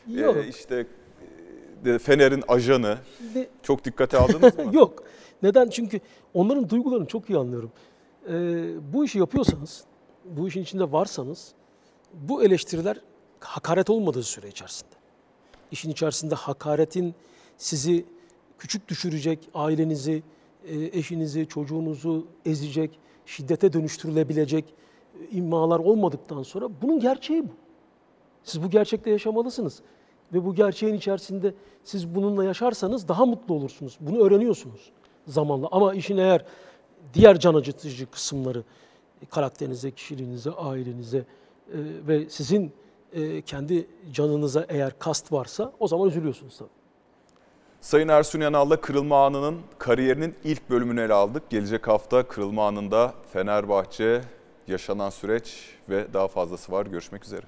[0.06, 0.36] Yok.
[0.36, 0.86] Ee, işte
[1.86, 2.98] e, Fener'in ajanı.
[3.18, 4.70] Şimdi- Çok dikkate aldınız mı?
[4.72, 5.02] Yok.
[5.42, 5.68] Neden?
[5.68, 6.00] Çünkü
[6.34, 7.72] onların duygularını çok iyi anlıyorum.
[8.28, 8.32] Ee,
[8.92, 9.84] bu işi yapıyorsanız,
[10.24, 11.52] bu işin içinde varsanız,
[12.14, 13.00] bu eleştiriler
[13.40, 14.94] hakaret olmadığı süre içerisinde.
[15.70, 17.14] İşin içerisinde hakaretin
[17.56, 18.04] sizi
[18.58, 20.22] küçük düşürecek, ailenizi,
[20.72, 24.64] eşinizi, çocuğunuzu ezecek, şiddete dönüştürülebilecek
[25.20, 27.52] e, immalar olmadıktan sonra bunun gerçeği bu.
[28.44, 29.82] Siz bu gerçekle yaşamalısınız.
[30.32, 31.54] Ve bu gerçeğin içerisinde
[31.84, 33.98] siz bununla yaşarsanız daha mutlu olursunuz.
[34.00, 34.92] Bunu öğreniyorsunuz
[35.26, 35.68] zamanla.
[35.72, 36.44] Ama işin eğer
[37.14, 38.64] diğer can acıtıcı kısımları
[39.30, 41.24] karakterinize, kişiliğinize, ailenize e,
[42.08, 42.72] ve sizin
[43.12, 46.75] e, kendi canınıza eğer kast varsa o zaman üzülüyorsunuz tabii.
[47.86, 51.50] Sayın Ersun Yanal'la Kırılma Anı'nın kariyerinin ilk bölümünü ele aldık.
[51.50, 54.20] Gelecek hafta Kırılma Anı'nda Fenerbahçe,
[54.66, 56.86] yaşanan süreç ve daha fazlası var.
[56.86, 57.42] Görüşmek üzere.